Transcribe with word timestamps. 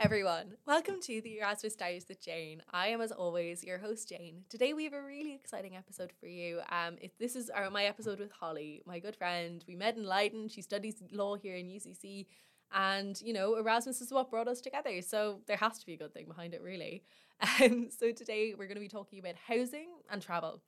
everyone. 0.00 0.52
Welcome 0.64 1.00
to 1.02 1.20
the 1.20 1.38
Erasmus 1.38 1.74
Diaries 1.74 2.06
with 2.08 2.20
Jane. 2.24 2.62
I 2.70 2.88
am, 2.88 3.00
as 3.00 3.10
always, 3.10 3.64
your 3.64 3.78
host, 3.78 4.08
Jane. 4.08 4.44
Today, 4.48 4.72
we 4.72 4.84
have 4.84 4.92
a 4.92 5.02
really 5.02 5.34
exciting 5.34 5.74
episode 5.74 6.12
for 6.20 6.26
you. 6.26 6.60
Um, 6.70 6.94
if 7.00 7.18
this 7.18 7.34
is 7.34 7.50
our, 7.50 7.68
my 7.68 7.82
episode 7.82 8.20
with 8.20 8.30
Holly, 8.30 8.80
my 8.86 9.00
good 9.00 9.16
friend. 9.16 9.64
We 9.66 9.74
met 9.74 9.96
in 9.96 10.04
Leiden. 10.04 10.48
She 10.48 10.62
studies 10.62 11.02
law 11.10 11.34
here 11.34 11.56
in 11.56 11.66
UCC. 11.66 12.26
And, 12.72 13.20
you 13.20 13.32
know, 13.32 13.56
Erasmus 13.56 14.00
is 14.00 14.12
what 14.12 14.30
brought 14.30 14.46
us 14.46 14.60
together. 14.60 15.02
So 15.02 15.40
there 15.48 15.56
has 15.56 15.80
to 15.80 15.86
be 15.86 15.94
a 15.94 15.98
good 15.98 16.14
thing 16.14 16.26
behind 16.26 16.54
it, 16.54 16.62
really. 16.62 17.02
Um, 17.60 17.88
so 17.90 18.10
today, 18.10 18.54
we're 18.56 18.66
going 18.66 18.76
to 18.76 18.80
be 18.80 18.88
talking 18.88 19.20
about 19.20 19.36
housing 19.36 19.90
and 20.10 20.20
travel. 20.20 20.60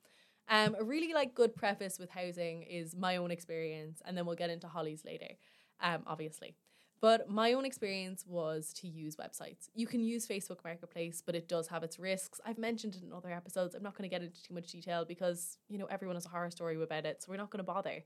Um, 0.49 0.75
a 0.79 0.83
really 0.83 1.13
like 1.13 1.35
good 1.35 1.53
preface 1.53 1.99
with 1.99 2.09
housing 2.09 2.63
is 2.63 2.95
my 2.95 3.17
own 3.17 3.29
experience, 3.29 4.01
and 4.05 4.17
then 4.17 4.25
we'll 4.25 4.37
get 4.37 4.49
into 4.49 4.69
Holly's 4.69 5.03
later, 5.03 5.33
um, 5.81 6.03
obviously. 6.07 6.55
But 7.01 7.27
my 7.27 7.53
own 7.53 7.65
experience 7.65 8.25
was 8.27 8.71
to 8.73 8.87
use 8.87 9.15
websites. 9.15 9.69
You 9.73 9.87
can 9.87 10.01
use 10.01 10.27
Facebook 10.27 10.63
Marketplace, 10.63 11.23
but 11.25 11.33
it 11.33 11.49
does 11.49 11.67
have 11.67 11.81
its 11.81 11.97
risks. 11.97 12.39
I've 12.45 12.59
mentioned 12.59 12.95
it 12.95 13.03
in 13.03 13.11
other 13.11 13.31
episodes. 13.31 13.73
I'm 13.73 13.81
not 13.81 13.97
going 13.97 14.07
to 14.07 14.13
get 14.13 14.21
into 14.21 14.41
too 14.43 14.53
much 14.53 14.71
detail 14.71 15.03
because, 15.03 15.57
you 15.67 15.79
know, 15.79 15.87
everyone 15.87 16.15
has 16.15 16.27
a 16.27 16.29
horror 16.29 16.51
story 16.51 16.81
about 16.81 17.05
it, 17.05 17.23
so 17.23 17.31
we're 17.31 17.37
not 17.37 17.49
going 17.49 17.57
to 17.57 17.63
bother. 17.63 18.03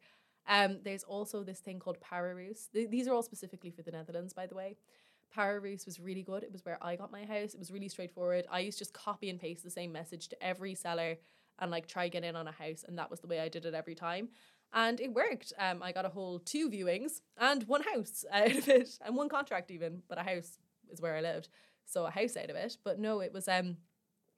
Um, 0.48 0.80
there's 0.84 1.04
also 1.04 1.44
this 1.44 1.60
thing 1.60 1.78
called 1.78 2.00
Pararius. 2.00 2.70
Th- 2.74 2.90
these 2.90 3.08
are 3.10 3.14
all 3.14 3.24
specifically 3.24 3.70
for 3.70 3.82
the 3.82 3.92
Netherlands, 3.92 4.32
by 4.32 4.48
the 4.48 4.56
way. 4.56 4.78
Pararius 5.34 5.86
was 5.86 6.00
really 6.00 6.24
good. 6.24 6.44
It 6.44 6.54
was 6.54 6.64
where 6.64 6.78
I 6.82 6.96
got 6.96 7.12
my 7.12 7.26
house. 7.26 7.54
It 7.54 7.60
was 7.60 7.72
really 7.72 7.90
straightforward. 7.90 8.46
I 8.50 8.60
used 8.60 8.78
to 8.78 8.86
just 8.86 8.94
copy 8.94 9.30
and 9.30 9.40
paste 9.40 9.64
the 9.64 9.70
same 9.70 9.92
message 9.92 10.30
to 10.30 10.42
every 10.42 10.74
seller 10.74 11.18
and 11.60 11.70
like 11.70 11.88
try 11.88 12.08
get 12.08 12.24
in 12.24 12.38
on 12.38 12.48
a 12.48 12.52
house, 12.52 12.86
and 12.88 12.98
that 12.98 13.12
was 13.12 13.20
the 13.20 13.28
way 13.28 13.42
I 13.42 13.50
did 13.50 13.66
it 13.66 13.74
every 13.74 13.96
time 13.96 14.30
and 14.74 15.00
it 15.00 15.14
worked. 15.14 15.54
Um, 15.58 15.82
I 15.82 15.92
got 15.92 16.06
a 16.06 16.10
whole 16.10 16.40
two 16.40 16.70
viewings 16.70 17.22
and 17.38 17.64
one 17.64 17.84
house 17.84 18.26
out 18.32 18.56
of 18.56 18.68
it, 18.68 18.98
and 19.06 19.16
one 19.16 19.30
contract 19.30 19.72
even, 19.72 20.02
but 20.08 20.18
a 20.18 20.24
house 20.24 20.60
is 20.92 21.02
where 21.02 21.16
I 21.16 21.22
lived, 21.22 21.50
so 21.86 22.06
a 22.06 22.12
house 22.12 22.38
out 22.38 22.50
of 22.50 22.56
it. 22.56 22.78
But 22.84 23.00
no, 23.00 23.20
it 23.22 23.34
was 23.34 23.48
um, 23.48 23.78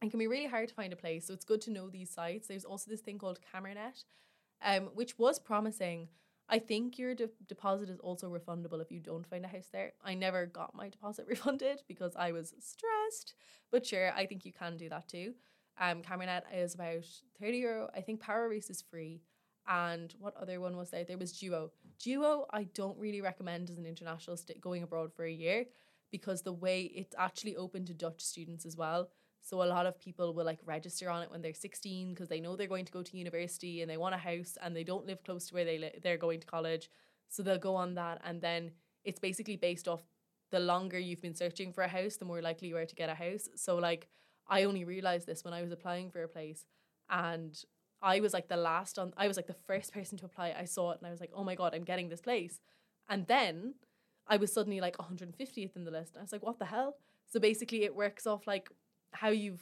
it 0.02 0.10
can 0.10 0.20
be 0.20 0.28
really 0.28 0.48
hard 0.48 0.70
to 0.70 0.76
find 0.76 0.94
a 0.94 0.98
place, 0.98 1.28
so 1.28 1.34
it's 1.34 1.46
good 1.46 1.62
to 1.62 1.72
know 1.72 1.90
these 1.90 2.12
sites. 2.12 2.48
There's 2.48 2.66
also 2.66 2.90
this 2.90 3.02
thing 3.02 3.18
called 3.18 3.40
Kamernet, 3.54 4.04
um, 4.64 4.90
which 4.94 5.18
was 5.18 5.40
promising. 5.40 6.10
I 6.50 6.60
think 6.60 6.98
your 6.98 7.14
de- 7.14 7.30
deposit 7.48 7.90
is 7.90 8.00
also 8.00 8.30
refundable 8.30 8.82
if 8.82 8.90
you 8.90 9.02
don't 9.02 9.28
find 9.28 9.44
a 9.44 9.50
house 9.50 9.68
there. 9.70 9.92
I 10.02 10.14
never 10.14 10.46
got 10.46 10.74
my 10.74 10.88
deposit 10.88 11.26
refunded 11.28 11.82
because 11.88 12.16
I 12.16 12.32
was 12.32 12.54
stressed, 12.60 13.34
but 13.72 13.86
sure, 13.86 14.14
I 14.14 14.26
think 14.26 14.46
you 14.46 14.54
can 14.54 14.78
do 14.78 14.88
that 14.90 15.08
too. 15.10 15.34
Um, 15.80 16.02
Kamernet 16.02 16.44
is 16.56 16.74
about 16.74 17.06
30 17.40 17.58
euro. 17.58 17.90
I 17.96 18.02
think 18.02 18.22
Pararius 18.22 18.70
is 18.70 18.82
free 18.82 19.22
and 19.68 20.14
what 20.20 20.36
other 20.38 20.60
one 20.60 20.78
was 20.78 20.90
there? 20.90 21.04
There 21.04 21.18
was 21.18 21.34
DUWO. 21.34 21.70
DUWO, 22.04 22.46
I 22.52 22.64
don't 22.74 22.98
really 22.98 23.22
recommend 23.22 23.70
as 23.70 23.78
an 23.78 23.86
international 23.86 24.38
st- 24.38 24.62
going 24.62 24.84
abroad 24.84 25.14
for 25.14 25.26
a 25.26 25.32
year 25.32 25.66
because 26.12 26.42
the 26.42 26.54
way 26.54 26.84
it's 26.84 27.16
actually 27.18 27.56
open 27.56 27.86
to 27.86 27.94
Dutch 27.94 28.22
students 28.22 28.66
as 28.66 28.78
well. 28.78 29.10
So 29.42 29.64
a 29.64 29.66
lot 29.66 29.86
of 29.86 30.00
people 30.00 30.34
will 30.34 30.46
like 30.46 30.60
register 30.66 31.10
on 31.10 31.24
it 31.24 31.32
when 31.32 31.42
they're 31.42 31.54
16 31.54 32.14
because 32.14 32.30
they 32.30 32.40
know 32.40 32.56
they're 32.56 32.68
going 32.68 32.86
to 32.86 32.92
go 32.92 33.04
to 33.04 33.18
university 33.18 33.82
and 33.82 33.90
they 33.90 33.98
want 33.98 34.16
a 34.16 34.18
house 34.18 34.58
and 34.62 34.76
they 34.76 34.84
don't 34.84 35.06
live 35.06 35.24
close 35.24 35.48
to 35.48 35.54
where 35.54 35.66
they 35.66 35.78
li- 35.78 36.00
they're 36.02 36.18
going 36.18 36.40
to 36.40 36.48
college. 36.48 36.90
So 37.30 37.44
they'll 37.44 37.58
go 37.58 37.76
on 37.76 37.96
that 37.96 38.22
and 38.24 38.42
then 38.42 38.72
it's 39.04 39.20
basically 39.20 39.58
based 39.58 39.88
off 39.88 40.02
the 40.50 40.60
longer 40.60 40.98
you've 40.98 41.22
been 41.22 41.36
searching 41.36 41.74
for 41.74 41.84
a 41.84 41.88
house, 41.90 42.18
the 42.18 42.26
more 42.26 42.42
likely 42.42 42.70
you 42.70 42.78
are 42.78 42.86
to 42.86 42.96
get 42.96 43.10
a 43.10 43.16
house. 43.16 43.50
So 43.56 43.76
like 43.78 44.08
I 44.48 44.64
only 44.64 44.86
realized 44.86 45.28
this 45.28 45.44
when 45.44 45.54
I 45.54 45.62
was 45.62 45.72
applying 45.72 46.10
for 46.10 46.24
a 46.24 46.28
place 46.30 46.66
and 47.10 47.58
I 48.02 48.20
was 48.20 48.34
like 48.34 48.48
the 48.48 48.58
last 48.58 49.00
on 49.00 49.14
I 49.18 49.28
was 49.28 49.38
like 49.38 49.48
the 49.48 49.54
first 49.54 49.94
person 49.94 50.18
to 50.20 50.26
apply. 50.26 50.56
I 50.58 50.66
saw 50.66 50.92
it 50.92 51.00
and 51.00 51.08
I 51.08 51.12
was 51.12 51.20
like, 51.20 51.32
"Oh 51.34 51.44
my 51.44 51.56
god, 51.56 51.74
I'm 51.74 51.84
getting 51.84 52.10
this 52.10 52.22
place." 52.22 52.60
And 53.10 53.26
then 53.28 53.76
I 54.28 54.38
was 54.38 54.52
suddenly 54.52 54.82
like 54.82 54.98
150th 54.98 55.76
in 55.76 55.84
the 55.84 55.92
list. 55.92 56.16
I 56.18 56.22
was 56.22 56.32
like, 56.32 56.44
"What 56.44 56.60
the 56.60 56.66
hell?" 56.66 56.98
So 57.28 57.40
basically 57.40 57.84
it 57.84 57.96
works 57.96 58.28
off 58.28 58.48
like 58.48 58.70
how 59.12 59.30
you've 59.30 59.62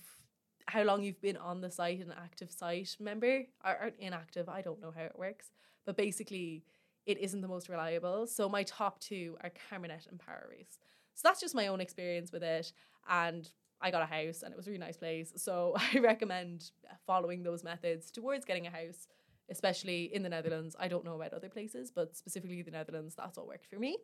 how 0.67 0.83
long 0.83 1.03
you've 1.03 1.21
been 1.21 1.37
on 1.37 1.61
the 1.61 1.69
site 1.69 1.99
an 1.99 2.13
active 2.17 2.51
site 2.51 2.95
member 2.99 3.43
or, 3.63 3.71
or 3.71 3.91
inactive, 3.99 4.49
I 4.49 4.61
don't 4.61 4.81
know 4.81 4.91
how 4.95 5.03
it 5.03 5.17
works. 5.17 5.51
But 5.85 5.95
basically 5.95 6.63
it 7.05 7.19
isn't 7.19 7.41
the 7.41 7.47
most 7.47 7.69
reliable. 7.69 8.25
So 8.25 8.49
my 8.49 8.63
top 8.63 8.99
two 8.99 9.37
are 9.41 9.51
Kamernet 9.51 10.09
and 10.09 10.19
Pararius. 10.19 10.79
So 11.13 11.21
that's 11.23 11.39
just 11.39 11.55
my 11.55 11.67
own 11.67 11.81
experience 11.81 12.31
with 12.31 12.43
it 12.43 12.73
and 13.07 13.49
I 13.85 13.91
got 13.91 14.01
a 14.01 14.07
house 14.07 14.41
and 14.41 14.51
it 14.51 14.57
was 14.57 14.65
a 14.65 14.71
really 14.71 14.79
nice 14.79 14.97
place. 14.97 15.31
So 15.35 15.75
I 15.93 15.99
recommend 15.99 16.71
following 17.05 17.43
those 17.43 17.63
methods 17.63 18.09
towards 18.09 18.43
getting 18.43 18.65
a 18.65 18.71
house, 18.71 19.07
especially 19.51 20.05
in 20.11 20.23
the 20.23 20.29
Netherlands. 20.29 20.75
I 20.79 20.87
don't 20.87 21.05
know 21.05 21.13
about 21.13 21.33
other 21.33 21.49
places, 21.49 21.91
but 21.91 22.17
specifically 22.17 22.63
the 22.63 22.71
Netherlands, 22.71 23.13
that's 23.15 23.37
all 23.37 23.47
worked 23.47 23.67
for 23.67 23.77
me. 23.77 23.99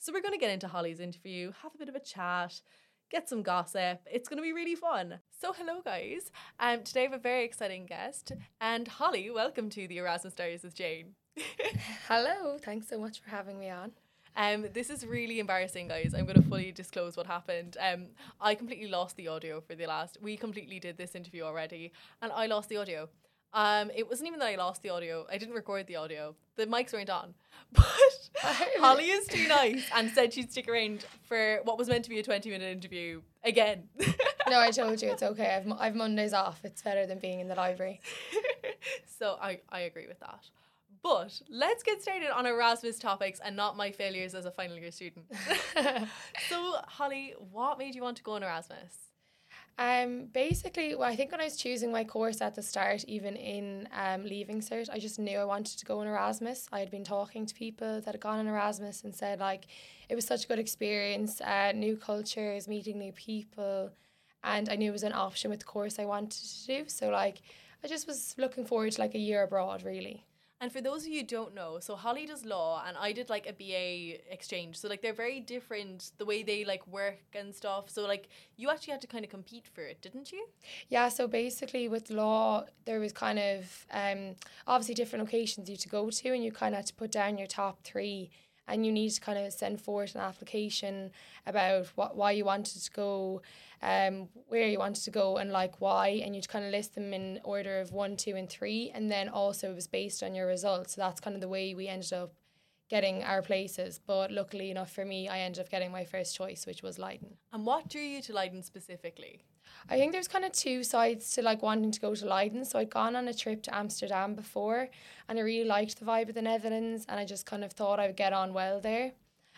So 0.00 0.12
we're 0.12 0.22
going 0.22 0.34
to 0.34 0.40
get 0.40 0.50
into 0.50 0.66
Holly's 0.66 0.98
interview, 0.98 1.52
have 1.62 1.72
a 1.74 1.78
bit 1.78 1.88
of 1.88 1.94
a 1.94 2.00
chat, 2.00 2.60
get 3.08 3.28
some 3.28 3.42
gossip. 3.42 4.00
It's 4.10 4.28
going 4.28 4.38
to 4.38 4.42
be 4.42 4.52
really 4.52 4.74
fun. 4.74 5.20
So 5.40 5.52
hello 5.52 5.80
guys. 5.84 6.32
Um 6.58 6.82
today 6.82 7.02
I 7.02 7.04
have 7.04 7.12
a 7.12 7.18
very 7.18 7.44
exciting 7.44 7.86
guest 7.86 8.32
and 8.60 8.88
Holly, 8.88 9.30
welcome 9.30 9.70
to 9.70 9.86
the 9.86 9.98
Erasmus 9.98 10.34
Diaries 10.34 10.64
with 10.64 10.74
Jane. 10.74 11.14
hello, 12.08 12.58
thanks 12.58 12.88
so 12.88 12.98
much 12.98 13.20
for 13.20 13.30
having 13.30 13.60
me 13.60 13.70
on. 13.70 13.92
Um, 14.36 14.66
this 14.72 14.90
is 14.90 15.04
really 15.04 15.40
embarrassing, 15.40 15.88
guys. 15.88 16.14
I'm 16.16 16.24
going 16.24 16.40
to 16.40 16.48
fully 16.48 16.72
disclose 16.72 17.16
what 17.16 17.26
happened. 17.26 17.76
Um, 17.80 18.06
I 18.40 18.54
completely 18.54 18.88
lost 18.88 19.16
the 19.16 19.28
audio 19.28 19.60
for 19.60 19.74
the 19.74 19.86
last. 19.86 20.18
We 20.20 20.36
completely 20.36 20.78
did 20.80 20.96
this 20.96 21.14
interview 21.14 21.42
already, 21.42 21.92
and 22.22 22.32
I 22.32 22.46
lost 22.46 22.68
the 22.68 22.76
audio. 22.76 23.08
Um, 23.52 23.90
it 23.94 24.08
wasn't 24.08 24.28
even 24.28 24.38
that 24.40 24.48
I 24.48 24.56
lost 24.56 24.82
the 24.82 24.90
audio. 24.90 25.26
I 25.30 25.36
didn't 25.36 25.54
record 25.54 25.86
the 25.86 25.96
audio. 25.96 26.36
The 26.56 26.66
mics 26.66 26.92
weren't 26.92 27.10
on. 27.10 27.34
But 27.72 27.84
Holly 28.78 29.10
is 29.10 29.26
too 29.26 29.46
nice 29.46 29.84
and 29.94 30.10
said 30.10 30.32
she'd 30.32 30.50
stick 30.50 30.68
around 30.68 31.04
for 31.28 31.60
what 31.64 31.78
was 31.78 31.88
meant 31.88 32.04
to 32.04 32.10
be 32.10 32.18
a 32.18 32.22
20 32.22 32.48
minute 32.50 32.64
interview 32.64 33.20
again. 33.44 33.88
no, 34.48 34.58
I 34.58 34.70
told 34.70 35.00
you 35.02 35.10
it's 35.10 35.22
okay. 35.22 35.54
I've, 35.56 35.72
I've 35.78 35.94
Mondays 35.94 36.32
off. 36.32 36.60
It's 36.64 36.82
better 36.82 37.06
than 37.06 37.18
being 37.18 37.40
in 37.40 37.48
the 37.48 37.54
library. 37.54 38.00
so 39.18 39.36
I, 39.40 39.60
I 39.68 39.80
agree 39.80 40.06
with 40.06 40.20
that. 40.20 40.40
But 41.02 41.40
let's 41.48 41.82
get 41.82 42.02
started 42.02 42.30
on 42.30 42.44
Erasmus 42.46 42.98
topics 42.98 43.40
and 43.42 43.56
not 43.56 43.76
my 43.76 43.90
failures 43.90 44.34
as 44.34 44.44
a 44.44 44.50
final 44.50 44.76
year 44.76 44.90
student. 44.90 45.26
so, 46.48 46.74
Holly, 46.86 47.34
what 47.50 47.78
made 47.78 47.94
you 47.94 48.02
want 48.02 48.18
to 48.18 48.22
go 48.22 48.32
on 48.32 48.42
Erasmus? 48.42 49.10
Um, 49.78 50.26
basically, 50.26 50.94
well, 50.94 51.08
I 51.08 51.16
think 51.16 51.32
when 51.32 51.40
I 51.40 51.44
was 51.44 51.56
choosing 51.56 51.90
my 51.90 52.04
course 52.04 52.42
at 52.42 52.54
the 52.54 52.62
start, 52.62 53.02
even 53.04 53.34
in 53.34 53.88
um, 53.94 54.24
leaving 54.24 54.60
cert, 54.60 54.90
I 54.92 54.98
just 54.98 55.18
knew 55.18 55.38
I 55.38 55.44
wanted 55.44 55.78
to 55.78 55.86
go 55.86 56.00
on 56.00 56.06
Erasmus. 56.06 56.68
I 56.70 56.80
had 56.80 56.90
been 56.90 57.04
talking 57.04 57.46
to 57.46 57.54
people 57.54 58.02
that 58.02 58.12
had 58.12 58.20
gone 58.20 58.40
on 58.40 58.46
Erasmus 58.46 59.04
and 59.04 59.14
said 59.14 59.40
like 59.40 59.68
it 60.10 60.14
was 60.14 60.26
such 60.26 60.44
a 60.44 60.48
good 60.48 60.58
experience, 60.58 61.40
uh, 61.40 61.72
new 61.74 61.96
cultures, 61.96 62.68
meeting 62.68 62.98
new 62.98 63.12
people, 63.12 63.90
and 64.44 64.68
I 64.68 64.76
knew 64.76 64.90
it 64.90 64.92
was 64.92 65.02
an 65.02 65.14
option 65.14 65.50
with 65.50 65.60
the 65.60 65.66
course 65.66 65.98
I 65.98 66.04
wanted 66.04 66.32
to 66.32 66.66
do. 66.66 66.84
So 66.88 67.08
like, 67.08 67.40
I 67.82 67.88
just 67.88 68.06
was 68.06 68.34
looking 68.36 68.66
forward 68.66 68.92
to 68.92 69.00
like 69.00 69.14
a 69.14 69.18
year 69.18 69.42
abroad, 69.42 69.82
really. 69.82 70.26
And 70.60 70.70
for 70.70 70.82
those 70.82 71.04
of 71.04 71.08
you 71.08 71.20
who 71.20 71.26
don't 71.26 71.54
know, 71.54 71.78
so 71.80 71.96
Holly 71.96 72.26
does 72.26 72.44
law 72.44 72.84
and 72.86 72.94
I 72.98 73.12
did 73.12 73.30
like 73.30 73.46
a 73.48 73.52
BA 73.52 74.30
exchange. 74.30 74.76
So 74.76 74.88
like 74.88 75.00
they're 75.00 75.14
very 75.14 75.40
different 75.40 76.12
the 76.18 76.26
way 76.26 76.42
they 76.42 76.66
like 76.66 76.86
work 76.86 77.22
and 77.34 77.54
stuff. 77.54 77.88
So 77.88 78.06
like 78.06 78.28
you 78.56 78.68
actually 78.68 78.92
had 78.92 79.00
to 79.00 79.06
kind 79.06 79.24
of 79.24 79.30
compete 79.30 79.66
for 79.72 79.80
it, 79.80 80.02
didn't 80.02 80.32
you? 80.32 80.46
Yeah, 80.90 81.08
so 81.08 81.26
basically 81.26 81.88
with 81.88 82.10
law 82.10 82.64
there 82.84 83.00
was 83.00 83.12
kind 83.12 83.38
of 83.38 83.86
um 83.90 84.36
obviously 84.66 84.94
different 84.94 85.24
locations 85.24 85.70
you 85.70 85.76
to 85.76 85.88
go 85.88 86.10
to 86.10 86.28
and 86.34 86.44
you 86.44 86.52
kind 86.52 86.74
of 86.74 86.80
had 86.80 86.86
to 86.86 86.94
put 86.94 87.10
down 87.10 87.38
your 87.38 87.46
top 87.46 87.82
3 87.82 88.30
and 88.68 88.86
you 88.86 88.92
need 88.92 89.10
to 89.10 89.20
kind 89.20 89.38
of 89.38 89.52
send 89.52 89.80
forward 89.80 90.12
an 90.14 90.20
application 90.20 91.10
about 91.46 91.86
what 91.96 92.16
why 92.16 92.32
you 92.32 92.44
wanted 92.44 92.80
to 92.82 92.90
go 92.90 93.40
um, 93.82 94.28
where 94.48 94.66
you 94.66 94.78
wanted 94.78 95.04
to 95.04 95.10
go 95.10 95.38
and 95.38 95.50
like 95.50 95.80
why, 95.80 96.20
and 96.24 96.34
you'd 96.34 96.48
kind 96.48 96.64
of 96.64 96.70
list 96.70 96.94
them 96.94 97.14
in 97.14 97.40
order 97.44 97.80
of 97.80 97.92
one, 97.92 98.16
two, 98.16 98.36
and 98.36 98.48
three, 98.48 98.90
and 98.94 99.10
then 99.10 99.28
also 99.28 99.70
it 99.70 99.74
was 99.74 99.86
based 99.86 100.22
on 100.22 100.34
your 100.34 100.46
results. 100.46 100.94
So 100.94 101.00
that's 101.00 101.20
kind 101.20 101.34
of 101.34 101.40
the 101.40 101.48
way 101.48 101.74
we 101.74 101.88
ended 101.88 102.12
up 102.12 102.34
getting 102.90 103.22
our 103.22 103.40
places. 103.40 104.00
But 104.04 104.30
luckily 104.30 104.70
enough 104.70 104.92
for 104.92 105.04
me, 105.04 105.28
I 105.28 105.40
ended 105.40 105.60
up 105.60 105.70
getting 105.70 105.90
my 105.90 106.04
first 106.04 106.36
choice, 106.36 106.66
which 106.66 106.82
was 106.82 106.98
Leiden. 106.98 107.36
And 107.52 107.64
what 107.64 107.88
drew 107.88 108.02
you 108.02 108.20
to 108.22 108.32
Leiden 108.34 108.62
specifically? 108.62 109.44
I 109.88 109.96
think 109.96 110.12
there's 110.12 110.28
kind 110.28 110.44
of 110.44 110.52
two 110.52 110.84
sides 110.84 111.30
to 111.32 111.42
like 111.42 111.62
wanting 111.62 111.90
to 111.92 112.00
go 112.00 112.14
to 112.14 112.26
Leiden. 112.26 112.64
So 112.64 112.78
I'd 112.78 112.90
gone 112.90 113.16
on 113.16 113.28
a 113.28 113.34
trip 113.34 113.62
to 113.62 113.74
Amsterdam 113.74 114.34
before 114.34 114.88
and 115.28 115.38
I 115.38 115.42
really 115.42 115.66
liked 115.66 115.98
the 115.98 116.04
vibe 116.04 116.28
of 116.28 116.34
the 116.34 116.42
Netherlands 116.42 117.06
and 117.08 117.18
I 117.18 117.24
just 117.24 117.46
kind 117.46 117.64
of 117.64 117.72
thought 117.72 118.00
I 118.00 118.06
would 118.06 118.16
get 118.16 118.32
on 118.32 118.52
well 118.52 118.80
there. 118.80 119.12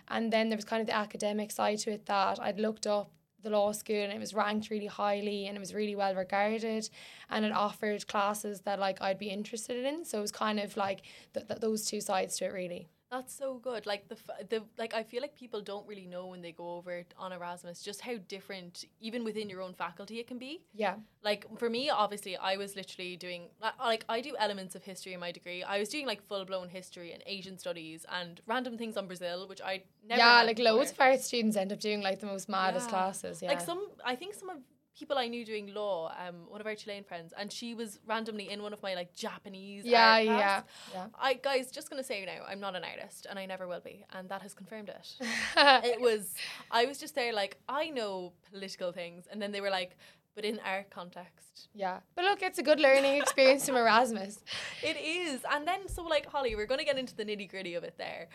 And 0.09 0.33
then 0.33 0.49
there 0.49 0.57
was 0.57 0.65
kind 0.65 0.81
of 0.81 0.87
the 0.87 0.95
academic 0.95 1.51
side 1.51 1.79
to 1.79 1.93
it 1.93 2.07
that 2.07 2.41
I'd 2.41 2.61
looked 2.61 2.87
up 2.87 3.11
the 3.43 3.51
law 3.51 3.73
school 3.73 3.97
and 3.97 4.13
it 4.13 4.19
was 4.21 4.35
ranked 4.35 4.71
really 4.71 4.87
highly 4.87 5.47
and 5.47 5.57
it 5.57 5.61
was 5.61 5.75
really 5.75 5.97
well 5.97 6.15
regarded 6.15 6.89
and 7.31 7.45
it 7.45 7.53
offered 7.53 8.07
classes 8.07 8.61
that 8.63 8.79
like 8.79 9.01
I'd 9.01 9.19
be 9.19 9.31
interested 9.31 9.85
in. 9.85 10.05
So 10.05 10.19
it 10.19 10.23
was 10.23 10.33
kind 10.33 10.61
of 10.61 10.77
like 10.77 11.03
th- 11.35 11.47
th- 11.49 11.61
those 11.61 11.87
two 11.87 12.01
sides 12.01 12.37
to 12.39 12.47
it 12.47 12.53
really 12.53 12.89
That's 13.13 13.35
so 13.35 13.59
good. 13.59 13.85
Like 13.85 14.09
the 14.09 14.17
the 14.49 14.63
like 14.79 14.95
I 14.95 15.03
feel 15.03 15.21
like 15.21 15.35
people 15.37 15.61
don't 15.61 15.87
really 15.87 16.07
know 16.07 16.29
when 16.29 16.41
they 16.41 16.51
go 16.53 16.77
over 16.77 16.93
it 16.93 17.13
on 17.19 17.31
Erasmus 17.31 17.83
just 17.83 18.01
how 18.01 18.15
different 18.27 18.87
even 19.03 19.23
within 19.23 19.51
your 19.51 19.61
own 19.61 19.75
faculty 19.75 20.19
it 20.19 20.27
can 20.27 20.39
be. 20.39 20.63
Yeah. 20.75 20.95
Like 21.23 21.45
for 21.59 21.69
me, 21.69 21.91
obviously, 21.91 22.39
I 22.39 22.57
was 22.57 22.75
literally 22.75 23.17
doing 23.19 23.43
like 23.79 24.07
I 24.09 24.23
do 24.23 24.35
elements 24.39 24.75
of 24.75 24.83
history 24.83 25.13
in 25.13 25.21
my 25.21 25.31
degree. 25.31 25.63
I 25.63 25.79
was 25.79 25.91
doing 25.91 26.07
like 26.07 26.27
full 26.27 26.47
blown 26.47 26.71
history 26.71 27.13
and 27.13 27.23
Asian 27.27 27.59
studies 27.59 28.07
and 28.11 28.41
random 28.47 28.79
things 28.79 28.97
on 28.97 29.07
Brazil, 29.07 29.47
which 29.47 29.61
I 29.61 29.83
never. 30.09 30.19
yeah, 30.19 30.43
like 30.45 30.57
before. 30.57 30.73
loads 30.73 30.93
of 30.93 31.01
our 31.01 31.19
students 31.19 31.59
end 31.59 31.71
up 31.71 31.81
doing 31.81 32.01
like 32.01 32.19
the 32.21 32.27
most 32.35 32.49
maddest 32.49 32.87
Yeah. 32.87 32.91
classes. 32.97 33.43
Yeah. 33.43 33.49
Like 33.51 33.61
some, 33.61 33.89
I 34.07 34.17
think 34.17 34.33
some 34.35 34.49
of 34.49 34.57
people 34.99 35.19
I 35.19 35.29
knew 35.29 35.45
doing 35.45 35.73
law. 35.75 36.13
Um, 36.27 36.49
one 36.49 36.61
of 36.61 36.67
our 36.67 36.75
Chilean 36.75 37.05
friends, 37.05 37.33
and 37.37 37.53
she 37.53 37.75
was 37.75 37.99
randomly 38.07 38.51
in 38.51 38.63
one 38.63 38.73
of 38.73 38.83
my 38.83 38.95
like 38.95 39.15
Japanese. 39.15 39.85
yeah, 39.85 40.19
yeah, 40.19 40.63
yeah. 40.93 41.07
I 41.21 41.35
guys, 41.35 41.71
just 41.71 41.91
gonna 41.91 42.05
say 42.05 42.25
now, 42.25 42.45
I'm 42.49 42.61
not 42.61 42.77
an 42.77 42.85
artist, 42.85 43.27
and 43.29 43.39
I 43.39 43.47
never 43.47 43.67
will 43.67 43.81
be, 43.81 44.05
and 44.13 44.29
that 44.29 44.43
has 44.43 44.55
confirmed 44.55 44.89
it. 44.89 45.15
it 45.57 46.01
was 46.01 46.35
I 46.71 46.87
was 46.87 46.99
just 46.99 47.15
there 47.15 47.33
like 47.33 47.59
I 47.69 47.89
know 47.91 48.33
political 48.51 48.93
things 48.93 49.25
and 49.31 49.41
then 49.41 49.53
they 49.53 49.61
were 49.61 49.71
like 49.71 49.97
but 50.35 50.45
in 50.45 50.59
our 50.65 50.85
context 50.91 51.69
yeah. 51.75 52.01
But 52.15 52.25
look, 52.25 52.43
it's 52.43 52.59
a 52.59 52.63
good 52.63 52.81
learning 52.81 53.17
experience 53.21 53.67
from 53.67 53.77
Erasmus. 53.85 54.41
it 54.83 54.97
is 54.97 55.41
and 55.51 55.67
then 55.67 55.89
so 55.89 56.03
like 56.03 56.27
Holly 56.27 56.55
we're 56.57 56.67
going 56.67 56.79
to 56.79 56.85
get 56.85 56.99
into 56.99 57.15
the 57.15 57.25
nitty 57.25 57.49
gritty 57.51 57.75
of 57.75 57.85
it 57.85 57.95
there 57.99 58.29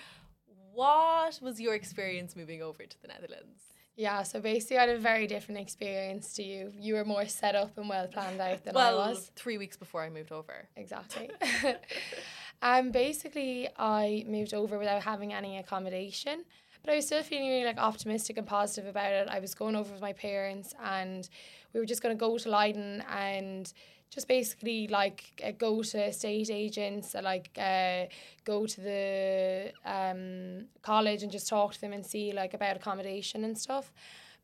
what 0.78 1.40
was 1.42 1.60
your 1.60 1.74
experience 1.74 2.36
moving 2.36 2.62
over 2.62 2.84
to 2.86 3.02
the 3.02 3.08
Netherlands 3.08 3.64
Yeah, 3.96 4.22
so 4.22 4.40
basically 4.40 4.78
I 4.78 4.82
had 4.82 4.90
a 4.90 5.00
very 5.00 5.26
different 5.26 5.60
experience 5.60 6.34
to 6.34 6.44
you. 6.44 6.72
You 6.80 6.94
were 6.94 7.04
more 7.04 7.26
set 7.26 7.56
up 7.56 7.76
and 7.80 7.90
well 7.90 8.08
planned 8.08 8.40
out 8.40 8.64
than 8.64 8.76
well 8.76 9.00
I 9.02 9.10
was. 9.10 9.32
three 9.36 9.58
weeks 9.58 9.76
before 9.76 10.04
I 10.04 10.10
moved 10.10 10.32
over 10.32 10.68
Exactly. 10.76 11.32
um, 12.62 12.92
basically, 12.92 13.68
I 13.78 14.24
moved 14.28 14.54
over 14.54 14.78
without 14.78 15.02
having 15.02 15.34
any 15.34 15.58
accommodation, 15.58 16.46
but 16.84 16.92
I 16.92 16.96
was 16.98 17.08
still 17.08 17.24
feeling 17.24 17.50
really 17.50 17.66
like 17.66 17.80
optimistic 17.80 18.38
and 18.38 18.46
positive 18.46 18.88
about 18.88 19.12
it. 19.14 19.28
I 19.30 19.40
was 19.40 19.56
going 19.56 19.76
over 19.76 19.92
with 19.92 20.02
my 20.02 20.14
parents, 20.14 20.76
and 20.84 21.28
we 21.74 21.80
were 21.80 21.88
just 21.88 22.04
going 22.04 22.16
to 22.16 22.20
go 22.20 22.38
to 22.38 22.50
Leiden 22.50 23.04
and 23.10 23.74
just 24.10 24.28
basically 24.28 24.88
like 24.88 25.42
uh, 25.46 25.52
go 25.52 25.84
to 25.84 26.06
estate 26.06 26.50
agents, 26.50 27.16
like 27.22 27.50
uh, 27.58 28.06
go 28.46 28.66
to 28.66 28.82
the 28.82 29.72
um, 29.86 30.66
college 30.82 31.24
and 31.24 31.32
just 31.32 31.48
talk 31.48 31.74
to 31.74 31.82
them 31.82 31.94
and 31.94 32.06
see 32.06 32.32
like 32.32 32.54
about 32.54 32.78
accommodation 32.78 33.44
and 33.44 33.58
stuff. 33.58 33.92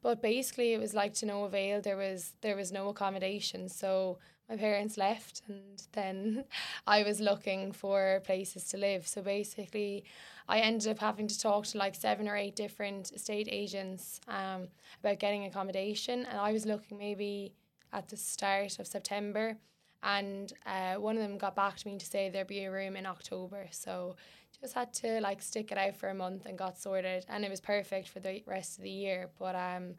But 0.01 0.21
basically, 0.21 0.74
it 0.74 0.80
was 0.80 0.94
like 0.94 1.13
to 1.15 1.25
no 1.25 1.45
avail. 1.45 1.81
There 1.81 1.98
was 1.98 2.33
there 2.42 2.56
was 2.56 2.71
no 2.71 2.89
accommodation, 2.89 3.69
so 3.69 4.18
my 4.50 4.57
parents 4.57 4.98
left 4.98 5.42
and 5.48 5.81
then 5.94 6.44
I 6.88 7.04
was 7.04 7.19
looking 7.19 7.71
for 7.71 8.21
places 8.25 8.65
to 8.69 8.77
live. 8.77 9.07
So 9.07 9.21
basically 9.21 10.04
I 10.48 10.60
ended 10.60 10.89
up 10.89 11.00
having 11.00 11.27
to 11.27 11.39
talk 11.39 11.65
to 11.68 11.77
like 11.77 11.95
seven 11.95 12.27
or 12.27 12.36
eight 12.36 12.56
different 12.56 13.12
estate 13.12 13.48
agents 13.51 14.19
um, 14.27 14.68
about 15.00 15.19
getting 15.19 15.45
accommodation 15.45 16.25
and 16.25 16.38
I 16.39 16.51
was 16.51 16.65
looking 16.65 16.98
maybe 16.98 17.54
at 17.94 18.10
the 18.10 18.18
start 18.18 18.80
of 18.80 18.88
September 18.88 19.57
and 20.01 20.51
uh, 20.66 20.95
one 20.95 21.16
of 21.16 21.22
them 21.22 21.38
got 21.38 21.56
back 21.56 21.78
to 21.78 21.88
me 21.88 21.98
to 21.98 22.06
say 22.06 22.30
there'd 22.30 22.48
be 22.48 22.66
a 22.66 22.72
room 22.72 22.98
in 22.98 23.06
October. 23.06 23.68
So 23.72 24.18
just 24.60 24.74
had 24.74 24.94
to 24.95 25.22
like 25.22 25.42
stick 25.42 25.72
it 25.72 25.78
out 25.78 25.95
for 25.95 26.10
a 26.10 26.13
month 26.13 26.45
and 26.45 26.57
got 26.57 26.78
sorted 26.78 27.25
and 27.30 27.45
it 27.45 27.50
was 27.50 27.62
perfect 27.62 28.10
for 28.10 28.19
the 28.19 28.44
rest 28.45 28.78
of 28.78 28.84
the 28.84 28.90
year. 28.90 29.30
But 29.40 29.56
um 29.56 29.95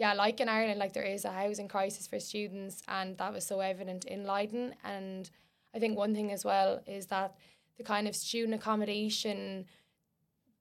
yeah, 0.00 0.14
like 0.14 0.40
in 0.40 0.48
Ireland, 0.48 0.78
like 0.78 0.94
there 0.94 1.02
is 1.02 1.26
a 1.26 1.30
housing 1.30 1.68
crisis 1.68 2.06
for 2.06 2.18
students, 2.18 2.82
and 2.88 3.18
that 3.18 3.34
was 3.34 3.44
so 3.44 3.60
evident 3.60 4.06
in 4.06 4.24
Leiden. 4.24 4.74
And 4.82 5.28
I 5.74 5.78
think 5.78 5.94
one 5.98 6.14
thing 6.14 6.32
as 6.32 6.42
well 6.42 6.80
is 6.86 7.08
that 7.08 7.34
the 7.76 7.84
kind 7.84 8.08
of 8.08 8.16
student 8.16 8.54
accommodation 8.54 9.66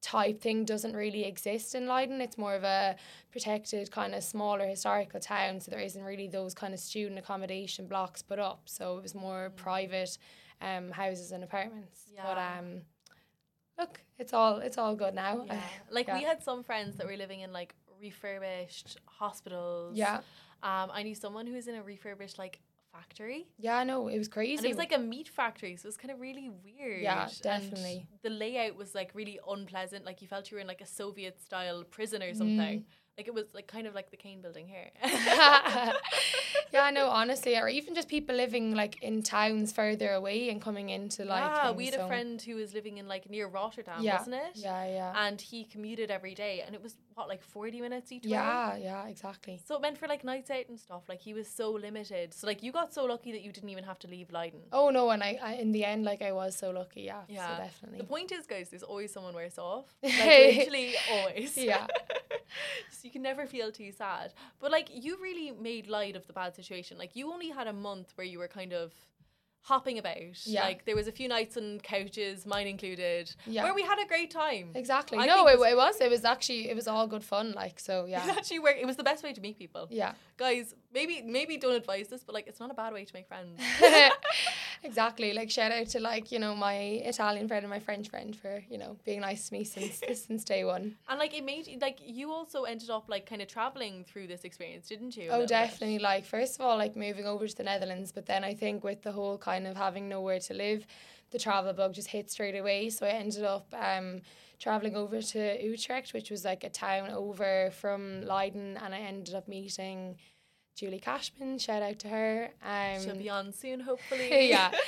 type 0.01 0.39
thing 0.41 0.63
doesn't 0.65 0.95
really 0.95 1.25
exist 1.25 1.75
in 1.75 1.85
Leiden. 1.87 2.21
It's 2.21 2.37
more 2.37 2.55
of 2.55 2.63
a 2.63 2.95
protected 3.31 3.91
kind 3.91 4.15
of 4.15 4.23
smaller 4.23 4.65
historical 4.65 5.19
town, 5.19 5.59
so 5.59 5.71
there 5.71 5.79
isn't 5.79 6.03
really 6.03 6.27
those 6.27 6.53
kind 6.53 6.73
of 6.73 6.79
student 6.79 7.19
accommodation 7.19 7.85
blocks 7.87 8.21
put 8.21 8.39
up. 8.39 8.61
So 8.65 8.97
it 8.97 9.01
was 9.03 9.13
more 9.13 9.51
private 9.55 10.17
um, 10.61 10.91
houses 10.91 11.31
and 11.31 11.43
apartments. 11.43 12.03
Yeah. 12.13 12.23
But 12.23 12.37
Yeah. 12.37 12.59
um, 12.59 12.81
look, 13.77 14.01
it's 14.17 14.33
all 14.33 14.57
it's 14.59 14.77
all 14.77 14.95
good 14.95 15.15
now. 15.15 15.43
yeah 15.47 15.61
like 15.89 16.07
we 16.13 16.23
had 16.23 16.41
some 16.43 16.63
friends 16.63 16.95
that 16.97 17.05
were 17.07 17.17
living 17.17 17.41
in 17.41 17.51
like 17.53 17.75
refurbished 18.01 18.97
hospitals 19.05 19.97
yeah, 19.97 20.17
um 20.63 20.89
I 20.93 21.03
knew 21.03 21.15
someone 21.15 21.45
who 21.47 21.53
was 21.55 21.67
in 21.67 21.75
a 21.75 21.83
refurbished 21.83 22.37
like 22.39 22.59
factory 22.99 23.41
yeah, 23.67 23.83
no, 23.83 24.07
it 24.07 24.17
was 24.23 24.27
crazy. 24.27 24.57
And 24.57 24.65
it 24.65 24.69
was 24.69 24.77
like 24.85 24.95
a 25.01 25.03
meat 25.13 25.29
factory, 25.39 25.75
so 25.77 25.85
it 25.87 25.91
was 25.93 25.97
kind 26.03 26.11
of 26.13 26.19
really 26.19 26.49
weird. 26.67 27.01
Yeah, 27.01 27.23
and 27.23 27.41
definitely. 27.41 27.97
the 28.27 28.29
layout 28.43 28.75
was 28.81 28.89
like 28.99 29.09
really 29.13 29.37
unpleasant. 29.55 30.01
Like 30.09 30.21
you 30.21 30.27
felt 30.33 30.43
you 30.49 30.55
were 30.57 30.61
in 30.61 30.67
like 30.73 30.81
a 30.81 30.91
Soviet 31.01 31.35
style 31.47 31.83
prison 31.95 32.19
Mm. 32.21 32.27
or 32.31 32.33
something. 32.41 32.79
Like 33.17 33.27
it 33.27 33.33
was 33.33 33.47
like 33.53 33.67
kind 33.67 33.85
of 33.87 33.93
like 33.99 34.09
the 34.11 34.17
Kane 34.25 34.41
building 34.41 34.67
here. 34.75 34.89
yeah, 36.73 36.89
no, 36.91 37.07
honestly, 37.09 37.57
or 37.57 37.67
even 37.67 37.95
just 37.95 38.07
people 38.07 38.35
living 38.35 38.75
like 38.75 39.01
in 39.01 39.23
towns 39.23 39.71
further 39.71 40.11
away 40.13 40.49
and 40.49 40.61
coming 40.61 40.89
into 40.89 41.25
like. 41.25 41.43
yeah, 41.43 41.71
we 41.71 41.85
had 41.85 41.95
a 41.95 42.07
friend 42.07 42.41
who 42.41 42.55
was 42.55 42.73
living 42.73 42.97
in 42.97 43.07
like 43.07 43.29
near 43.29 43.47
Rotterdam, 43.47 44.01
Yeah, 44.01 44.17
wasn't 44.17 44.35
it? 44.35 44.51
Yeah, 44.55 44.85
yeah, 44.87 45.13
And 45.27 45.39
he 45.41 45.65
commuted 45.65 46.09
every 46.11 46.35
day, 46.35 46.63
and 46.65 46.75
it 46.75 46.81
was 46.83 46.95
what 47.19 47.29
like 47.29 47.43
forty 47.43 47.79
minutes 47.81 48.11
each 48.11 48.23
way. 48.23 48.31
yeah, 48.31 48.75
yeah, 48.77 49.07
exactly. 49.07 49.59
So 49.65 49.75
it 49.75 49.81
meant 49.81 49.97
for 49.97 50.07
like 50.07 50.23
nights 50.23 50.49
out 50.49 50.67
and 50.69 50.79
stuff. 50.79 51.03
Like 51.07 51.21
he 51.21 51.33
was 51.33 51.47
so 51.47 51.71
limited. 51.71 52.33
So 52.33 52.47
like 52.47 52.63
you 52.63 52.71
got 52.71 52.93
so 52.93 53.05
lucky 53.05 53.31
that 53.33 53.41
you 53.41 53.51
didn't 53.51 53.69
even 53.69 53.83
have 53.83 53.99
to 53.99 54.07
leave 54.07 54.31
Leiden. 54.31 54.61
Oh 54.71 54.89
no, 54.89 55.09
and 55.11 55.21
I, 55.23 55.37
I 55.41 55.53
in 55.53 55.71
the 55.71 55.85
end, 55.85 56.03
like 56.05 56.21
I 56.21 56.31
was 56.31 56.55
so 56.55 56.71
lucky. 56.71 57.01
Yeah, 57.01 57.21
Yeah. 57.27 57.47
so 57.57 57.63
definitely. 57.63 57.97
The 57.99 58.05
point 58.15 58.31
is, 58.31 58.45
guys, 58.47 58.69
there's 58.69 58.83
always 58.83 59.11
someone 59.13 59.33
worse 59.35 59.57
off. 59.59 59.85
Like 60.03 60.55
literally 60.57 60.95
always. 61.11 61.55
Yeah. 61.57 61.85
so 62.91 62.99
you 63.03 63.11
can 63.11 63.21
never 63.21 63.45
feel 63.45 63.71
too 63.71 63.91
sad. 63.91 64.33
But 64.59 64.71
like 64.71 64.89
you 64.91 65.17
really 65.21 65.51
made 65.51 65.87
light 65.87 66.15
of 66.15 66.25
the 66.27 66.33
bad 66.33 66.55
situation. 66.55 66.97
Like 66.97 67.15
you 67.15 67.31
only 67.31 67.49
had 67.49 67.67
a 67.67 67.73
month 67.73 68.13
where 68.15 68.25
you 68.25 68.39
were 68.39 68.47
kind 68.47 68.73
of 68.73 68.91
hopping 69.61 69.97
about. 69.99 70.45
Yeah. 70.45 70.63
Like 70.63 70.85
there 70.85 70.95
was 70.95 71.07
a 71.07 71.11
few 71.11 71.27
nights 71.27 71.57
on 71.57 71.79
couches, 71.81 72.45
mine 72.45 72.67
included, 72.67 73.33
Yeah. 73.45 73.63
where 73.63 73.73
we 73.73 73.83
had 73.83 73.99
a 73.99 74.05
great 74.07 74.31
time. 74.31 74.71
Exactly. 74.75 75.17
I 75.17 75.25
no, 75.25 75.47
it, 75.47 75.59
it 75.59 75.77
was. 75.77 75.99
It 76.01 76.09
was 76.09 76.25
actually. 76.25 76.69
It 76.69 76.75
was 76.75 76.87
all 76.87 77.07
good 77.07 77.23
fun. 77.23 77.51
Like 77.53 77.79
so. 77.79 78.05
It 78.05 78.09
Yeah. 78.11 78.25
actually 78.37 78.59
worked. 78.59 78.79
It 78.79 78.85
was 78.85 78.95
the 78.95 79.03
best 79.03 79.23
way 79.23 79.33
to 79.33 79.41
meet 79.41 79.57
people. 79.57 79.87
Yeah. 79.91 80.13
Guys, 80.37 80.73
maybe 80.93 81.21
maybe 81.21 81.57
don't 81.57 81.75
advise 81.75 82.07
this, 82.07 82.23
but 82.23 82.33
like 82.33 82.47
it's 82.47 82.59
not 82.59 82.71
a 82.71 82.73
bad 82.73 82.93
way 82.93 83.05
to 83.05 83.13
make 83.13 83.27
friends. 83.27 83.59
exactly. 84.83 85.33
Like 85.33 85.49
shout 85.49 85.71
out 85.71 85.87
to 85.89 85.99
like 85.99 86.31
you 86.31 86.39
know 86.39 86.55
my 86.55 86.75
Italian 86.75 87.47
friend 87.47 87.63
and 87.63 87.69
my 87.69 87.79
French 87.79 88.09
friend 88.09 88.35
for 88.35 88.63
you 88.69 88.77
know 88.77 88.97
being 89.05 89.21
nice 89.21 89.49
to 89.49 89.53
me 89.53 89.63
since 89.63 90.01
since 90.13 90.43
day 90.43 90.63
one. 90.63 90.95
And 91.07 91.19
like 91.19 91.33
it 91.37 91.43
made 91.43 91.77
like 91.81 91.99
you 92.03 92.31
also 92.31 92.63
ended 92.63 92.89
up 92.89 93.05
like 93.07 93.25
kind 93.25 93.41
of 93.41 93.47
traveling 93.47 94.05
through 94.05 94.27
this 94.27 94.43
experience, 94.43 94.87
didn't 94.87 95.15
you? 95.15 95.25
Oh, 95.29 95.39
little 95.39 95.41
bit? 95.41 95.49
definitely. 95.49 95.99
Like, 95.99 96.25
first 96.25 96.59
of 96.59 96.65
all, 96.65 96.77
like 96.77 96.95
moving 96.95 97.25
over 97.25 97.47
to 97.47 97.55
the 97.55 97.63
Netherlands, 97.63 98.11
but 98.11 98.25
then 98.25 98.43
I 98.43 98.53
think 98.53 98.83
with 98.83 99.01
the 99.01 99.11
whole 99.11 99.37
kind 99.37 99.67
of 99.67 99.75
having 99.75 100.09
nowhere 100.09 100.39
to 100.39 100.53
live, 100.53 100.85
the 101.31 101.39
travel 101.39 101.73
bug 101.73 101.93
just 101.93 102.07
hit 102.07 102.31
straight 102.31 102.55
away. 102.55 102.89
So 102.89 103.05
I 103.05 103.09
ended 103.09 103.43
up 103.43 103.73
um, 103.73 104.21
traveling 104.59 104.95
over 104.95 105.21
to 105.21 105.63
Utrecht, 105.63 106.13
which 106.13 106.29
was 106.29 106.45
like 106.45 106.63
a 106.63 106.69
town 106.69 107.09
over 107.09 107.71
from 107.71 108.21
Leiden, 108.21 108.77
and 108.77 108.93
I 108.93 108.99
ended 108.99 109.35
up 109.35 109.47
meeting 109.47 110.17
Julie 110.79 110.99
Cashman. 110.99 111.59
Shout 111.59 111.81
out 111.81 111.99
to 111.99 112.07
her. 112.07 112.51
Um, 112.63 113.03
She'll 113.03 113.15
be 113.15 113.29
on 113.29 113.51
soon, 113.51 113.81
hopefully. 113.81 114.49
yeah. 114.49 114.71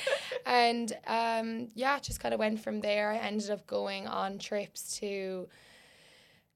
And 0.44 0.92
um, 1.06 1.68
yeah, 1.74 2.00
just 2.00 2.18
kind 2.18 2.34
of 2.34 2.40
went 2.40 2.58
from 2.58 2.80
there. 2.80 3.10
I 3.10 3.18
ended 3.18 3.50
up 3.50 3.64
going 3.68 4.08
on 4.08 4.38
trips 4.38 4.98
to 4.98 5.46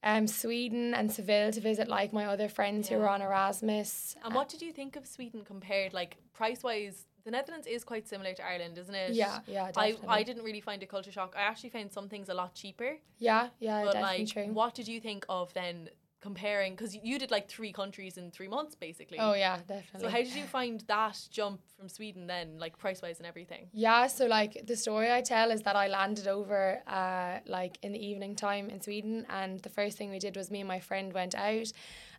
um, 0.03 0.27
Sweden 0.27 0.93
and 0.93 1.09
Seville 1.09 1.51
to 1.53 1.61
visit 1.61 1.87
like 1.87 2.11
my 2.11 2.25
other 2.25 2.49
friends 2.49 2.89
who 2.89 2.97
were 2.97 3.07
on 3.07 3.21
Erasmus. 3.21 4.17
And 4.25 4.33
what 4.35 4.49
did 4.49 4.61
you 4.61 4.73
think 4.73 4.97
of 4.97 5.07
Sweden 5.07 5.43
compared, 5.45 5.93
like 5.93 6.17
price 6.33 6.63
wise? 6.63 7.05
The 7.23 7.31
Netherlands 7.31 7.65
is 7.65 7.85
quite 7.85 8.09
similar 8.09 8.33
to 8.33 8.45
Ireland, 8.45 8.77
isn't 8.77 8.93
it? 8.93 9.13
Yeah, 9.13 9.39
yeah, 9.47 9.71
I. 9.77 9.95
I 10.07 10.23
didn't 10.23 10.43
really 10.43 10.61
find 10.61 10.83
a 10.83 10.85
culture 10.85 11.11
shock. 11.11 11.33
I 11.37 11.41
actually 11.41 11.69
found 11.69 11.93
some 11.93 12.09
things 12.09 12.27
a 12.27 12.33
lot 12.33 12.55
cheaper. 12.55 12.97
yeah, 13.19 13.49
yeah, 13.59 13.85
but 13.85 13.93
definitely 13.93 14.25
like, 14.25 14.33
true. 14.33 14.53
what 14.53 14.75
did 14.75 14.87
you 14.89 14.99
think 14.99 15.25
of 15.29 15.53
then 15.53 15.89
comparing? 16.21 16.73
Because 16.73 16.95
you 16.95 17.19
did 17.19 17.31
like 17.31 17.47
three 17.47 17.71
countries 17.71 18.17
in 18.17 18.31
three 18.31 18.47
months, 18.47 18.75
basically. 18.75 19.17
Oh 19.19 19.33
yeah, 19.33 19.57
definitely. 19.67 20.01
So 20.01 20.09
how 20.09 20.17
did 20.17 20.35
you 20.35 20.45
find 20.45 20.83
that 20.87 21.19
jump 21.29 21.61
from 21.77 21.89
Sweden 21.89 22.27
then, 22.27 22.57
like 22.57 22.77
price 22.77 23.01
wise 23.01 23.17
and 23.17 23.27
everything? 23.27 23.67
Yeah, 23.73 24.07
so 24.07 24.25
like 24.25 24.65
the 24.65 24.75
story 24.75 25.11
I 25.11 25.21
tell 25.21 25.51
is 25.51 25.61
that 25.63 25.75
I 25.75 25.87
landed 25.87 26.27
over 26.27 26.81
uh 26.87 27.39
like 27.45 27.77
in 27.83 27.91
the 27.91 28.05
evening 28.05 28.35
time 28.35 28.69
in 28.69 28.81
Sweden 28.81 29.25
and 29.29 29.59
the 29.61 29.69
first 29.69 29.97
thing 29.97 30.09
we 30.09 30.19
did 30.19 30.35
was 30.35 30.49
me 30.51 30.59
and 30.61 30.67
my 30.67 30.79
friend 30.79 31.13
went 31.13 31.35
out 31.35 31.71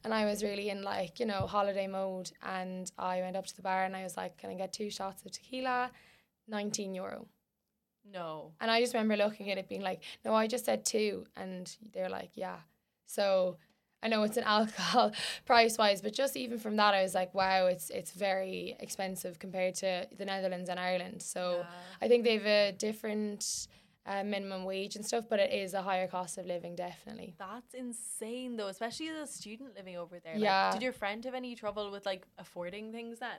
and 0.05 0.15
I 0.15 0.25
was 0.27 0.43
really 0.43 0.71
in 0.71 0.83
like, 0.83 1.19
you 1.19 1.27
know, 1.27 1.47
holiday 1.47 1.87
mode 1.87 2.31
and 2.43 2.91
I 2.99 3.21
went 3.21 3.37
up 3.37 3.47
to 3.47 3.57
the 3.57 3.63
bar 3.63 3.85
and 3.85 3.97
I 3.97 4.05
was 4.05 4.17
like, 4.17 4.39
Can 4.39 4.51
I 4.51 4.55
get 4.55 4.73
two 4.73 4.91
shots 4.91 5.25
of 5.25 5.33
tequila? 5.33 5.91
Nineteen 6.47 6.95
euro. 6.95 7.27
No. 8.11 8.53
And 8.61 8.71
I 8.71 8.81
just 8.81 8.95
remember 8.95 9.17
looking 9.17 9.51
at 9.51 9.59
it 9.59 9.69
being 9.69 9.83
like, 9.83 10.03
No, 10.25 10.35
I 10.35 10.47
just 10.47 10.65
said 10.65 10.85
two 10.85 11.27
and 11.37 11.75
they're 11.93 12.09
like, 12.09 12.31
Yeah. 12.35 12.59
So 13.07 13.57
I 14.03 14.09
know 14.09 14.23
it's 14.23 14.37
an 14.37 14.45
alcohol 14.59 15.13
price 15.45 15.77
wise, 15.79 16.01
but 16.03 16.13
just 16.13 16.37
even 16.37 16.59
from 16.59 16.77
that 16.77 16.95
I 16.95 17.03
was 17.03 17.15
like, 17.15 17.35
wow, 17.35 17.67
it's 17.67 17.91
it's 17.91 18.13
very 18.13 18.77
expensive 18.81 19.39
compared 19.39 19.75
to 19.77 20.07
the 20.17 20.25
Netherlands 20.25 20.69
and 20.69 20.79
Ireland. 20.79 21.23
So 21.23 21.41
Yeah. 21.59 21.65
I 22.03 22.09
think 22.09 22.25
they've 22.25 22.47
a 22.47 22.73
different 22.73 23.69
uh, 24.07 24.25
minimum 24.25 24.65
wage 24.65 24.97
and 24.97 25.05
stuff, 25.05 25.25
but 25.29 25.39
it 25.39 25.53
is 25.53 25.75
a 25.75 25.83
higher 25.83 26.07
cost 26.09 26.39
of 26.39 26.47
living, 26.47 26.75
definitely. 26.77 27.35
That's 27.39 27.75
insane 27.75 28.57
though, 28.57 28.69
especially 28.69 29.09
as 29.09 29.29
a 29.29 29.33
student 29.33 29.75
living 29.77 29.97
over 29.97 30.19
there. 30.21 30.35
Like, 30.35 30.43
Yeah. 30.43 30.73
did 30.73 30.83
your 30.83 30.93
friend 30.93 31.25
have 31.25 31.35
any 31.35 31.55
trouble 31.55 31.91
with 31.91 32.07
like 32.07 32.27
affording 32.39 32.93
things 32.93 33.19
then? 33.19 33.39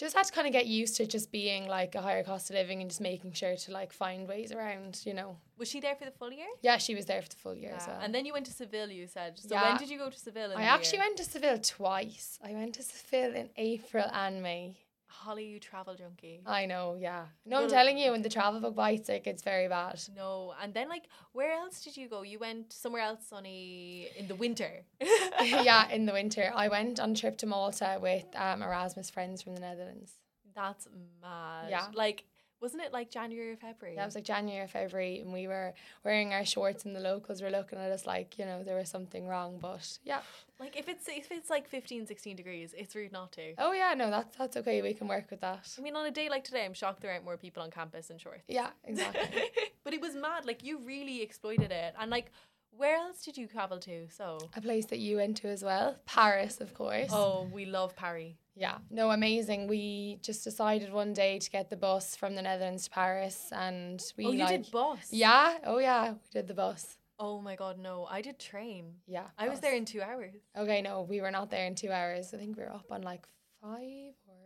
Just 0.00 0.16
had 0.16 0.24
to 0.24 0.32
kind 0.32 0.46
of 0.46 0.54
get 0.54 0.64
used 0.66 0.96
to 0.96 1.04
just 1.06 1.30
being 1.30 1.66
like 1.68 1.94
a 1.94 2.00
higher 2.00 2.22
cost 2.24 2.48
of 2.48 2.54
living 2.56 2.80
and 2.80 2.88
just 2.90 3.02
making 3.02 3.32
sure 3.32 3.54
to 3.54 3.70
like 3.70 3.92
find 3.92 4.26
ways 4.26 4.50
around, 4.50 4.92
you 5.04 5.12
know. 5.12 5.36
Was 5.58 5.68
she 5.68 5.78
there 5.78 5.94
for 5.94 6.06
the 6.06 6.10
full 6.10 6.32
year? 6.32 6.46
Yeah, 6.62 6.78
she 6.78 6.94
was 6.94 7.04
there 7.04 7.20
for 7.20 7.28
the 7.28 7.36
full 7.36 7.54
year 7.54 7.74
as 7.76 7.86
well. 7.86 8.00
And 8.02 8.14
then 8.14 8.24
you 8.24 8.32
went 8.32 8.46
to 8.46 8.52
Seville, 8.52 8.90
you 8.90 9.06
said. 9.06 9.38
So 9.38 9.54
Yeah. 9.54 9.64
when 9.68 9.76
did 9.76 9.90
you 9.90 9.98
go 9.98 10.08
to 10.08 10.18
Seville? 10.18 10.52
In 10.52 10.56
I 10.56 10.62
the 10.62 10.68
actually 10.68 10.98
year? 11.00 11.06
went 11.06 11.18
to 11.18 11.24
Seville 11.24 11.58
twice. 11.58 12.38
I 12.42 12.52
went 12.54 12.72
to 12.76 12.82
Seville 12.82 13.34
in 13.34 13.50
April 13.58 14.06
and 14.10 14.42
May. 14.42 14.76
Holly, 15.10 15.44
you 15.46 15.58
travel 15.58 15.94
junkie. 15.94 16.40
I 16.46 16.66
know, 16.66 16.96
yeah. 16.98 17.24
No, 17.44 17.62
I'm 17.62 17.68
telling 17.68 17.98
you, 17.98 18.12
when 18.12 18.22
the 18.22 18.28
travel 18.28 18.60
book 18.60 18.76
bites, 18.76 19.08
like 19.08 19.26
it's 19.26 19.42
very 19.42 19.68
bad. 19.68 20.00
No, 20.16 20.54
and 20.62 20.72
then 20.72 20.88
like, 20.88 21.04
where 21.32 21.52
else 21.52 21.82
did 21.82 21.96
you 21.96 22.08
go? 22.08 22.22
You 22.22 22.38
went 22.38 22.72
somewhere 22.72 23.02
else, 23.02 23.26
sunny 23.28 24.08
in 24.16 24.28
the 24.28 24.36
winter. 24.36 24.84
yeah, 25.42 25.88
in 25.92 26.06
the 26.06 26.12
winter. 26.12 26.52
I 26.54 26.68
went 26.68 27.00
on 27.00 27.10
a 27.10 27.14
trip 27.14 27.38
to 27.38 27.46
Malta 27.46 27.98
with 28.00 28.24
um, 28.36 28.62
Erasmus 28.62 29.10
friends 29.10 29.42
from 29.42 29.54
the 29.54 29.60
Netherlands. 29.60 30.12
That's 30.54 30.86
mad. 31.20 31.70
Yeah. 31.70 31.86
Like, 31.92 32.24
wasn't 32.60 32.82
it 32.82 32.92
like 32.92 33.10
January 33.10 33.52
or 33.52 33.56
February? 33.56 33.96
Yeah, 33.96 34.02
it 34.02 34.06
was 34.06 34.14
like 34.14 34.24
January 34.24 34.64
or 34.64 34.68
February, 34.68 35.20
and 35.20 35.32
we 35.32 35.46
were 35.46 35.72
wearing 36.04 36.32
our 36.32 36.44
shorts, 36.44 36.84
and 36.84 36.94
the 36.94 37.00
locals 37.00 37.42
were 37.42 37.50
looking 37.50 37.78
at 37.78 37.90
us 37.90 38.06
like, 38.06 38.38
you 38.38 38.44
know, 38.44 38.62
there 38.62 38.76
was 38.76 38.88
something 38.88 39.26
wrong. 39.26 39.58
But 39.60 39.98
yeah. 40.04 40.20
Like 40.58 40.76
if 40.76 40.88
it's 40.88 41.08
if 41.08 41.32
it's 41.32 41.48
like 41.48 41.68
15, 41.68 42.06
16 42.06 42.36
degrees, 42.36 42.74
it's 42.76 42.94
rude 42.94 43.12
not 43.12 43.32
to. 43.32 43.54
Oh 43.56 43.72
yeah, 43.72 43.94
no, 43.94 44.10
that's 44.10 44.36
that's 44.36 44.56
okay. 44.58 44.82
We 44.82 44.92
can 44.92 45.08
work 45.08 45.30
with 45.30 45.40
that. 45.40 45.66
I 45.78 45.80
mean, 45.80 45.96
on 45.96 46.06
a 46.06 46.10
day 46.10 46.28
like 46.28 46.44
today, 46.44 46.64
I'm 46.64 46.74
shocked 46.74 47.00
there 47.00 47.10
aren't 47.10 47.24
more 47.24 47.38
people 47.38 47.62
on 47.62 47.70
campus 47.70 48.10
in 48.10 48.18
shorts. 48.18 48.44
Yeah, 48.46 48.68
exactly. 48.84 49.44
but 49.84 49.94
it 49.94 50.00
was 50.02 50.14
mad. 50.14 50.44
Like 50.44 50.62
you 50.62 50.78
really 50.84 51.22
exploited 51.22 51.70
it, 51.72 51.94
and 51.98 52.10
like, 52.10 52.30
where 52.76 52.96
else 52.96 53.24
did 53.24 53.38
you 53.38 53.46
travel 53.46 53.78
to? 53.78 54.08
So. 54.10 54.38
a 54.54 54.60
place 54.60 54.86
that 54.86 54.98
you 54.98 55.16
went 55.16 55.38
to 55.38 55.48
as 55.48 55.62
well, 55.62 55.96
Paris, 56.04 56.60
of 56.60 56.74
course. 56.74 57.08
Oh, 57.10 57.48
we 57.52 57.64
love 57.64 57.96
Paris. 57.96 58.34
Yeah, 58.56 58.78
no, 58.90 59.10
amazing. 59.10 59.68
We 59.68 60.18
just 60.22 60.44
decided 60.44 60.92
one 60.92 61.12
day 61.12 61.38
to 61.38 61.50
get 61.50 61.70
the 61.70 61.76
bus 61.76 62.16
from 62.16 62.34
the 62.34 62.42
Netherlands 62.42 62.84
to 62.84 62.90
Paris, 62.90 63.48
and 63.52 64.02
we 64.16 64.26
oh, 64.26 64.32
you 64.32 64.38
like. 64.44 64.64
did 64.64 64.70
bus. 64.72 65.08
Yeah. 65.10 65.58
Oh 65.64 65.78
yeah, 65.78 66.12
we 66.12 66.18
did 66.32 66.48
the 66.48 66.54
bus. 66.54 66.98
Oh 67.18 67.40
my 67.40 67.54
god, 67.54 67.78
no! 67.78 68.06
I 68.10 68.22
did 68.22 68.38
train. 68.38 68.94
Yeah. 69.06 69.26
I 69.38 69.48
was 69.48 69.60
there 69.60 69.74
in 69.74 69.84
two 69.84 70.02
hours. 70.02 70.34
Okay, 70.56 70.82
no, 70.82 71.02
we 71.02 71.20
were 71.20 71.30
not 71.30 71.50
there 71.50 71.66
in 71.66 71.74
two 71.74 71.90
hours. 71.90 72.34
I 72.34 72.38
think 72.38 72.56
we 72.56 72.62
were 72.64 72.72
up 72.72 72.86
on 72.90 73.02
like 73.02 73.26
five 73.62 74.14
or 74.26 74.40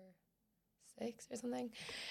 six 0.99 1.27
or 1.31 1.37
something. 1.37 1.71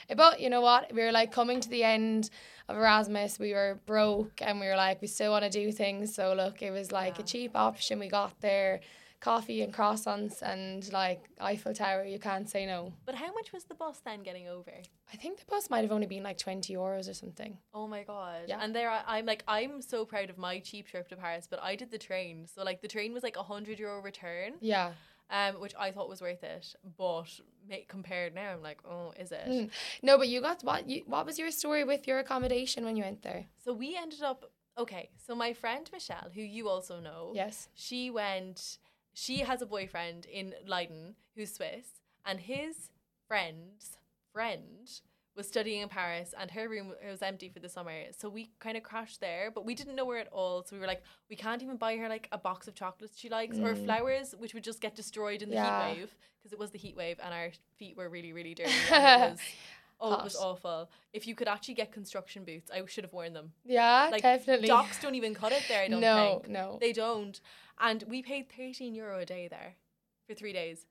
Eh, 0.09 0.15
But 0.15 0.39
you 0.39 0.49
know 0.49 0.61
what? 0.61 0.91
We 0.93 1.03
were 1.03 1.11
like 1.11 1.31
coming 1.31 1.59
to 1.61 1.69
the 1.69 1.83
end 1.83 2.29
of 2.67 2.75
Erasmus. 2.77 3.39
We 3.39 3.53
were 3.53 3.79
broke 3.85 4.41
and 4.41 4.59
we 4.59 4.67
were 4.67 4.75
like, 4.75 5.01
we 5.01 5.07
still 5.07 5.31
want 5.31 5.43
to 5.45 5.49
do 5.49 5.71
things. 5.71 6.13
So 6.15 6.33
look, 6.33 6.61
it 6.61 6.71
was 6.71 6.91
like 6.91 7.17
Yeah. 7.17 7.23
a 7.23 7.27
cheap 7.27 7.51
option. 7.55 7.99
We 7.99 8.07
got 8.09 8.39
there, 8.41 8.81
coffee 9.23 9.61
and 9.61 9.73
croissants 9.73 10.41
and 10.41 10.91
like 10.91 11.21
Eiffel 11.39 11.73
Tower. 11.73 12.03
You 12.03 12.19
can't 12.19 12.49
say 12.49 12.65
no. 12.65 12.91
But 13.05 13.15
how 13.15 13.31
much 13.33 13.53
was 13.53 13.63
the 13.63 13.73
bus 13.75 14.01
then 14.03 14.21
getting 14.23 14.47
over? 14.47 14.73
I 15.13 15.15
think 15.15 15.39
the 15.39 15.45
bus 15.45 15.69
might 15.69 15.83
have 15.85 15.91
only 15.91 16.07
been 16.07 16.23
like 16.23 16.37
20 16.37 16.73
euros 16.73 17.09
or 17.09 17.13
something. 17.13 17.57
Oh 17.73 17.87
my 17.87 18.03
god! 18.03 18.41
Yeah. 18.47 18.59
And 18.61 18.75
there, 18.75 18.89
I, 18.89 19.01
I'm 19.07 19.25
like, 19.25 19.43
I'm 19.47 19.81
so 19.81 20.05
proud 20.05 20.29
of 20.29 20.37
my 20.37 20.59
cheap 20.59 20.87
trip 20.87 21.07
to 21.09 21.15
Paris. 21.15 21.47
But 21.49 21.61
I 21.63 21.75
did 21.75 21.89
the 21.91 21.97
train, 21.97 22.47
so 22.53 22.63
like 22.63 22.81
the 22.81 22.87
train 22.87 23.13
was 23.13 23.23
like 23.23 23.37
a 23.37 23.43
hundred 23.43 23.79
euro 23.79 24.01
return, 24.01 24.53
Yeah. 24.59 24.91
um, 25.29 25.55
which 25.61 25.73
I 25.79 25.91
thought 25.91 26.09
was 26.09 26.21
worth 26.21 26.43
it. 26.43 26.75
But 26.97 27.29
ma- 27.69 27.85
compared 27.87 28.35
now, 28.35 28.49
I'm 28.53 28.61
like, 28.61 28.81
oh, 28.85 29.13
is 29.19 29.31
it? 29.31 29.47
Mm. 29.47 29.69
No, 30.01 30.17
but 30.17 30.27
you 30.27 30.41
got 30.41 30.63
what? 30.63 30.89
You 30.89 31.03
what 31.07 31.25
was 31.25 31.39
your 31.39 31.51
story 31.51 31.83
with 31.85 32.07
your 32.07 32.19
accommodation 32.19 32.83
when 32.85 32.95
you 32.97 33.03
went 33.03 33.21
there? 33.23 33.45
So 33.63 33.71
we 33.73 33.95
ended 33.95 34.21
up 34.23 34.51
okay. 34.77 35.09
So 35.25 35.35
my 35.35 35.53
friend 35.53 35.89
Michelle, 35.93 36.29
who 36.35 36.41
you 36.41 36.67
also 36.67 36.99
know, 36.99 37.31
Yes. 37.33 37.69
she 37.73 38.09
went. 38.09 38.79
She 39.13 39.39
has 39.39 39.61
a 39.61 39.65
boyfriend 39.65 40.25
in 40.25 40.53
Leiden 40.67 41.15
who's 41.35 41.53
Swiss, 41.53 41.87
and 42.25 42.39
his 42.39 42.89
friend's 43.27 43.97
friend 44.31 44.89
was 45.35 45.47
studying 45.47 45.81
in 45.81 45.89
Paris, 45.89 46.33
and 46.39 46.51
her 46.51 46.69
room 46.69 46.93
was 47.09 47.21
empty 47.23 47.49
for 47.49 47.59
the 47.59 47.69
summer. 47.69 47.91
So 48.17 48.29
we 48.29 48.51
kind 48.59 48.77
of 48.77 48.83
crashed 48.83 49.19
there, 49.19 49.49
but 49.49 49.65
we 49.65 49.73
didn't 49.73 49.95
know 49.95 50.09
her 50.11 50.17
at 50.17 50.27
all. 50.31 50.63
So 50.63 50.75
we 50.75 50.79
were 50.79 50.85
like, 50.87 51.01
we 51.29 51.35
can't 51.35 51.63
even 51.63 51.77
buy 51.77 51.97
her 51.97 52.07
like 52.07 52.27
a 52.31 52.37
box 52.37 52.67
of 52.67 52.75
chocolates 52.75 53.17
she 53.19 53.29
likes 53.29 53.57
or 53.57 53.73
Mm. 53.73 53.83
flowers, 53.85 54.35
which 54.37 54.53
would 54.53 54.63
just 54.63 54.79
get 54.79 54.95
destroyed 54.95 55.41
in 55.41 55.49
the 55.49 55.55
Yeah. 55.55 55.89
heat 55.93 55.95
wave 56.01 56.15
because 56.37 56.53
it 56.53 56.59
was 56.59 56.69
the 56.71 56.77
heat 56.77 56.95
wave, 56.95 57.19
and 57.23 57.33
our 57.33 57.51
feet 57.77 57.97
were 57.97 58.09
really, 58.09 58.31
really 58.33 58.53
dirty. 58.53 58.71
and 58.91 59.23
it 59.23 59.31
was, 59.31 59.39
oh, 59.99 60.13
it 60.13 60.23
was 60.23 60.35
awful. 60.35 60.89
If 61.13 61.25
you 61.25 61.33
could 61.33 61.47
actually 61.47 61.75
get 61.75 61.91
construction 61.91 62.43
boots, 62.45 62.69
I 62.69 62.85
should 62.85 63.03
have 63.03 63.13
worn 63.13 63.33
them. 63.33 63.53
Yeah, 63.65 64.09
Like 64.11 64.21
definitely. 64.21 64.67
Docs 64.67 64.99
don't 64.99 65.15
even 65.15 65.33
cut 65.33 65.51
it 65.51 65.63
there. 65.67 65.81
I 65.83 65.87
don't 65.87 65.99
no, 66.01 66.41
think. 66.43 66.49
no. 66.53 66.77
They 66.79 66.93
don't. 66.93 67.39
And 67.79 68.03
we 68.07 68.21
paid 68.21 68.51
13 68.51 68.93
euro 68.93 69.19
a 69.19 69.25
day 69.25 69.47
there 69.47 69.75
for 70.27 70.33
three 70.33 70.53
days. 70.53 70.85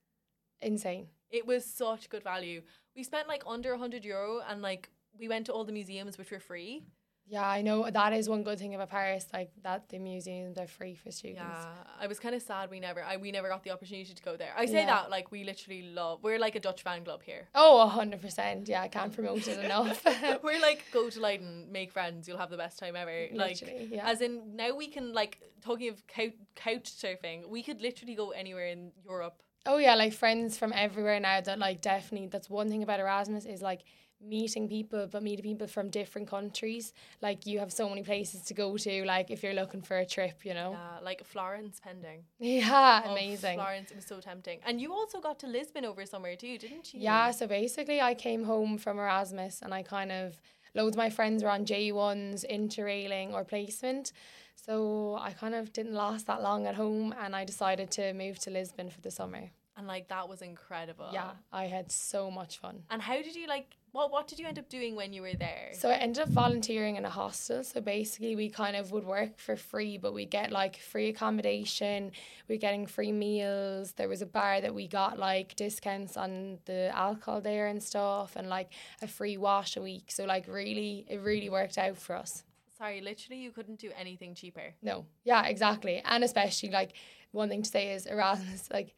Insane. 0.61 1.09
It 1.31 1.47
was 1.47 1.65
such 1.65 2.11
good 2.11 2.23
value. 2.23 2.63
We 2.95 3.03
spent 3.03 3.29
like 3.29 3.43
under 3.47 3.71
100 3.71 4.05
euro 4.05 4.43
and 4.49 4.63
like 4.63 4.91
we 5.19 5.29
went 5.29 5.47
to 5.47 5.53
all 5.53 5.65
the 5.65 5.73
museums, 5.73 6.19
which 6.19 6.31
were 6.31 6.41
free. 6.41 6.85
Yeah, 7.29 7.49
I 7.49 7.63
know 7.63 7.89
that 7.91 8.13
is 8.13 8.29
one 8.29 8.43
good 8.43 8.59
thing 8.59 8.75
about 8.75 8.91
Paris, 8.91 9.27
like 9.33 9.51
that 9.63 9.89
the 9.89 9.99
museums 9.99 10.59
are 10.59 10.67
free 10.67 10.95
for 10.97 11.11
students. 11.11 11.41
Yeah, 11.43 11.67
I 12.01 12.07
was 12.07 12.19
kind 12.19 12.35
of 12.35 12.43
sad 12.43 12.69
we 12.71 12.79
never, 12.79 13.03
I 13.03 13.17
we 13.17 13.33
never 13.33 13.49
got 13.49 13.63
the 13.63 13.71
opportunity 13.71 14.13
to 14.13 14.23
go 14.23 14.37
there. 14.37 14.51
I 14.57 14.67
say 14.67 14.81
Yeah. 14.81 14.87
that 14.87 15.11
like 15.11 15.31
we 15.31 15.43
literally 15.45 15.83
love. 15.83 16.19
We're 16.23 16.39
like 16.39 16.57
a 16.57 16.61
Dutch 16.61 16.83
fan 16.83 17.05
club 17.05 17.23
here. 17.23 17.49
Oh, 17.55 17.81
a 17.81 17.87
hundred 17.87 18.21
percent. 18.21 18.69
Yeah, 18.69 18.83
I 18.83 18.89
can't 18.89 19.13
promote 19.15 19.49
it 19.49 19.65
enough. 19.65 20.05
we're 20.43 20.61
like 20.61 20.85
go 20.93 21.09
to 21.09 21.21
Leiden, 21.21 21.73
make 21.73 21.91
friends, 21.93 22.29
you'll 22.29 22.39
have 22.39 22.51
the 22.51 22.57
best 22.59 22.79
time 22.79 22.97
ever. 22.97 23.27
Like 23.33 23.61
Literally, 23.63 23.89
yeah. 23.93 24.07
as 24.11 24.21
in 24.21 24.55
now 24.57 24.75
we 24.77 24.89
can 24.89 25.15
like 25.15 25.39
talking 25.63 25.89
of 25.89 26.07
couch, 26.09 26.35
couch 26.55 26.85
surfing, 26.93 27.49
we 27.49 27.63
could 27.63 27.81
literally 27.81 28.15
go 28.15 28.31
anywhere 28.33 28.67
in 28.67 28.93
Europe. 29.09 29.41
oh 29.65 29.79
yeah, 29.79 29.95
like 29.95 30.13
friends 30.13 30.59
from 30.59 30.73
everywhere 30.75 31.19
now. 31.21 31.41
That 31.41 31.59
like 31.59 31.81
definitely 31.81 32.27
that's 32.29 32.51
one 32.51 32.69
thing 32.69 32.83
about 32.83 33.01
Erasmus 33.01 33.47
is 33.47 33.63
like 33.63 33.83
meeting 34.23 34.69
people, 34.69 35.09
but 35.11 35.23
meeting 35.23 35.43
people 35.43 35.67
from 35.67 35.91
different 35.91 36.29
countries. 36.29 36.93
Like 37.21 37.47
you 37.47 37.59
have 37.59 37.73
so 37.73 37.89
many 37.89 38.03
places 38.03 38.43
to 38.43 38.55
go 38.55 38.77
to. 38.77 39.05
Like 39.05 39.31
if 39.31 39.43
you're 39.43 39.55
looking 39.55 39.83
for 39.83 39.99
a 39.99 40.07
trip, 40.07 40.45
you 40.45 40.55
know. 40.55 40.73
Yeah, 40.73 41.05
like 41.05 41.25
Florence 41.25 41.81
pending. 41.81 42.25
Yeah, 42.39 43.03
Oh, 43.05 43.13
amazing. 43.13 43.59
Florence, 43.59 43.91
it 43.91 43.97
was 43.97 44.07
so 44.07 44.21
tempting. 44.21 44.61
And 44.67 44.81
you 44.81 44.93
also 44.93 45.21
got 45.21 45.39
to 45.41 45.47
Lisbon 45.47 45.85
over 45.85 46.05
summer 46.07 46.35
too, 46.37 46.59
didn't 46.59 46.95
you? 46.95 47.01
Yeah, 47.01 47.31
so 47.31 47.47
basically 47.47 48.01
I 48.01 48.15
came 48.15 48.45
home 48.45 48.79
from 48.79 48.99
Erasmus 48.99 49.61
and 49.63 49.73
I 49.75 49.83
kind 49.83 50.13
of 50.13 50.41
loads 50.75 50.97
of 50.97 50.99
my 50.99 51.11
friends 51.11 51.43
were 51.43 51.51
on 51.51 51.65
J 51.67 51.93
ones, 51.93 52.45
interrailing 52.49 53.33
or 53.33 53.45
placement. 53.45 54.13
So 54.57 55.19
I 55.21 55.33
kind 55.33 55.55
of 55.55 55.73
didn't 55.73 55.95
last 55.95 56.27
that 56.27 56.43
long 56.43 56.67
at 56.67 56.75
home 56.77 57.15
and 57.21 57.35
I 57.35 57.45
decided 57.45 57.91
to 57.93 58.13
move 58.13 58.39
to 58.41 58.51
Lisbon 58.51 58.91
for 58.91 59.01
the 59.01 59.11
summer. 59.11 59.51
And 59.77 59.87
like 59.87 60.09
that 60.09 60.29
was 60.29 60.43
incredible. 60.43 61.09
Yeah, 61.13 61.31
I 61.53 61.65
had 61.65 61.91
so 61.91 62.31
much 62.31 62.59
fun. 62.59 62.83
And 62.91 63.01
how 63.01 63.17
did 63.23 63.35
you 63.35 63.47
like 63.49 63.75
what 63.93 64.11
what 64.11 64.27
did 64.27 64.39
you 64.39 64.47
end 64.47 64.59
up 64.59 64.69
doing 64.71 64.97
when 64.97 65.13
you 65.13 65.21
were 65.21 65.35
there? 65.35 65.69
So 65.73 65.91
I 65.91 65.95
ended 65.95 66.23
up 66.23 66.31
volunteering 66.31 66.97
in 66.97 67.05
a 67.05 67.11
hostel. 67.11 67.63
So 67.63 67.81
basically, 67.81 68.35
we 68.35 68.49
kind 68.49 68.75
of 68.75 68.91
would 68.91 69.05
work 69.05 69.39
for 69.39 69.55
free, 69.55 69.99
but 69.99 70.15
we 70.15 70.25
get 70.25 70.51
like 70.51 70.77
free 70.77 71.11
accommodation. 71.11 72.13
We're 72.49 72.59
getting 72.59 72.87
free 72.87 73.13
meals. 73.13 73.93
There 73.93 74.09
was 74.09 74.23
a 74.23 74.27
bar 74.27 74.63
that 74.63 74.75
we 74.75 74.89
got 74.89 75.19
like 75.19 75.55
discounts 75.57 76.17
on 76.17 76.59
the 76.65 76.91
alcohol 76.95 77.43
there 77.43 77.67
and 77.67 77.83
stuff, 77.83 78.35
and 78.35 78.49
like 78.49 78.73
a 79.03 79.07
free 79.07 79.37
wash 79.37 79.77
a 79.77 79.83
week. 79.83 80.11
So 80.11 80.25
like 80.25 80.49
really, 80.49 81.05
it 81.09 81.21
really 81.21 81.51
worked 81.51 81.77
out 81.77 81.99
for 81.99 82.17
us. 82.17 82.45
Sorry, 82.79 83.03
literally 83.03 83.41
you 83.41 83.51
couldn't 83.53 83.79
do 83.79 83.91
anything 83.97 84.35
cheaper. 84.35 84.75
No, 84.83 85.05
yeah, 85.23 85.47
exactly, 85.47 86.03
and 86.05 86.25
especially 86.25 86.71
like 86.71 86.95
one 87.31 87.51
thing 87.51 87.63
to 87.63 87.71
say 87.71 87.93
is 87.93 88.07
Erasmus, 88.07 88.71
like 88.73 88.95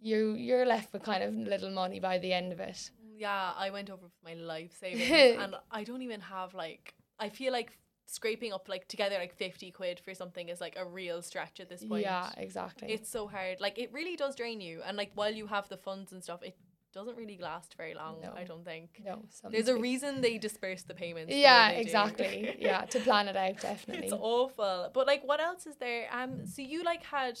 you 0.00 0.34
you're 0.34 0.64
left 0.64 0.92
with 0.92 1.02
kind 1.02 1.22
of 1.22 1.34
little 1.34 1.70
money 1.70 2.00
by 2.00 2.18
the 2.18 2.32
end 2.32 2.52
of 2.52 2.60
it. 2.60 2.90
Yeah, 3.20 3.52
I 3.56 3.68
went 3.70 3.90
over 3.90 4.02
with 4.04 4.18
my 4.24 4.34
life 4.34 4.72
savings 4.80 5.38
and 5.42 5.54
I 5.70 5.84
don't 5.84 6.02
even 6.02 6.20
have 6.22 6.54
like 6.54 6.94
I 7.18 7.28
feel 7.28 7.52
like 7.52 7.76
scraping 8.06 8.52
up 8.52 8.68
like 8.68 8.88
together 8.88 9.16
like 9.18 9.34
50 9.36 9.70
quid 9.70 10.00
for 10.00 10.14
something 10.14 10.48
is 10.48 10.60
like 10.60 10.74
a 10.76 10.84
real 10.84 11.22
stretch 11.22 11.60
at 11.60 11.68
this 11.68 11.84
point. 11.84 12.02
Yeah, 12.02 12.28
exactly. 12.36 12.88
It's 12.90 13.08
so 13.10 13.28
hard. 13.28 13.60
Like 13.60 13.78
it 13.78 13.92
really 13.92 14.16
does 14.16 14.34
drain 14.34 14.60
you 14.60 14.80
and 14.86 14.96
like 14.96 15.10
while 15.14 15.32
you 15.32 15.46
have 15.46 15.68
the 15.68 15.76
funds 15.76 16.12
and 16.12 16.24
stuff 16.24 16.42
it 16.42 16.56
doesn't 16.92 17.16
really 17.16 17.38
last 17.38 17.76
very 17.76 17.94
long, 17.94 18.16
No. 18.20 18.32
I 18.36 18.42
don't 18.42 18.64
think. 18.64 19.00
no, 19.04 19.22
There's 19.48 19.68
a 19.68 19.76
reason 19.76 20.22
they 20.22 20.38
disperse 20.38 20.82
the 20.82 20.94
payments. 20.94 21.32
Yeah, 21.32 21.68
exactly. 21.70 22.56
yeah, 22.58 22.80
to 22.86 22.98
plan 23.00 23.28
it 23.28 23.36
out 23.36 23.60
definitely. 23.60 24.06
It's 24.06 24.12
awful. 24.12 24.90
But 24.92 25.06
like 25.06 25.22
what 25.24 25.40
else 25.40 25.66
is 25.66 25.76
there? 25.76 26.08
Um 26.10 26.46
so 26.46 26.62
you 26.62 26.82
like 26.82 27.04
had 27.04 27.38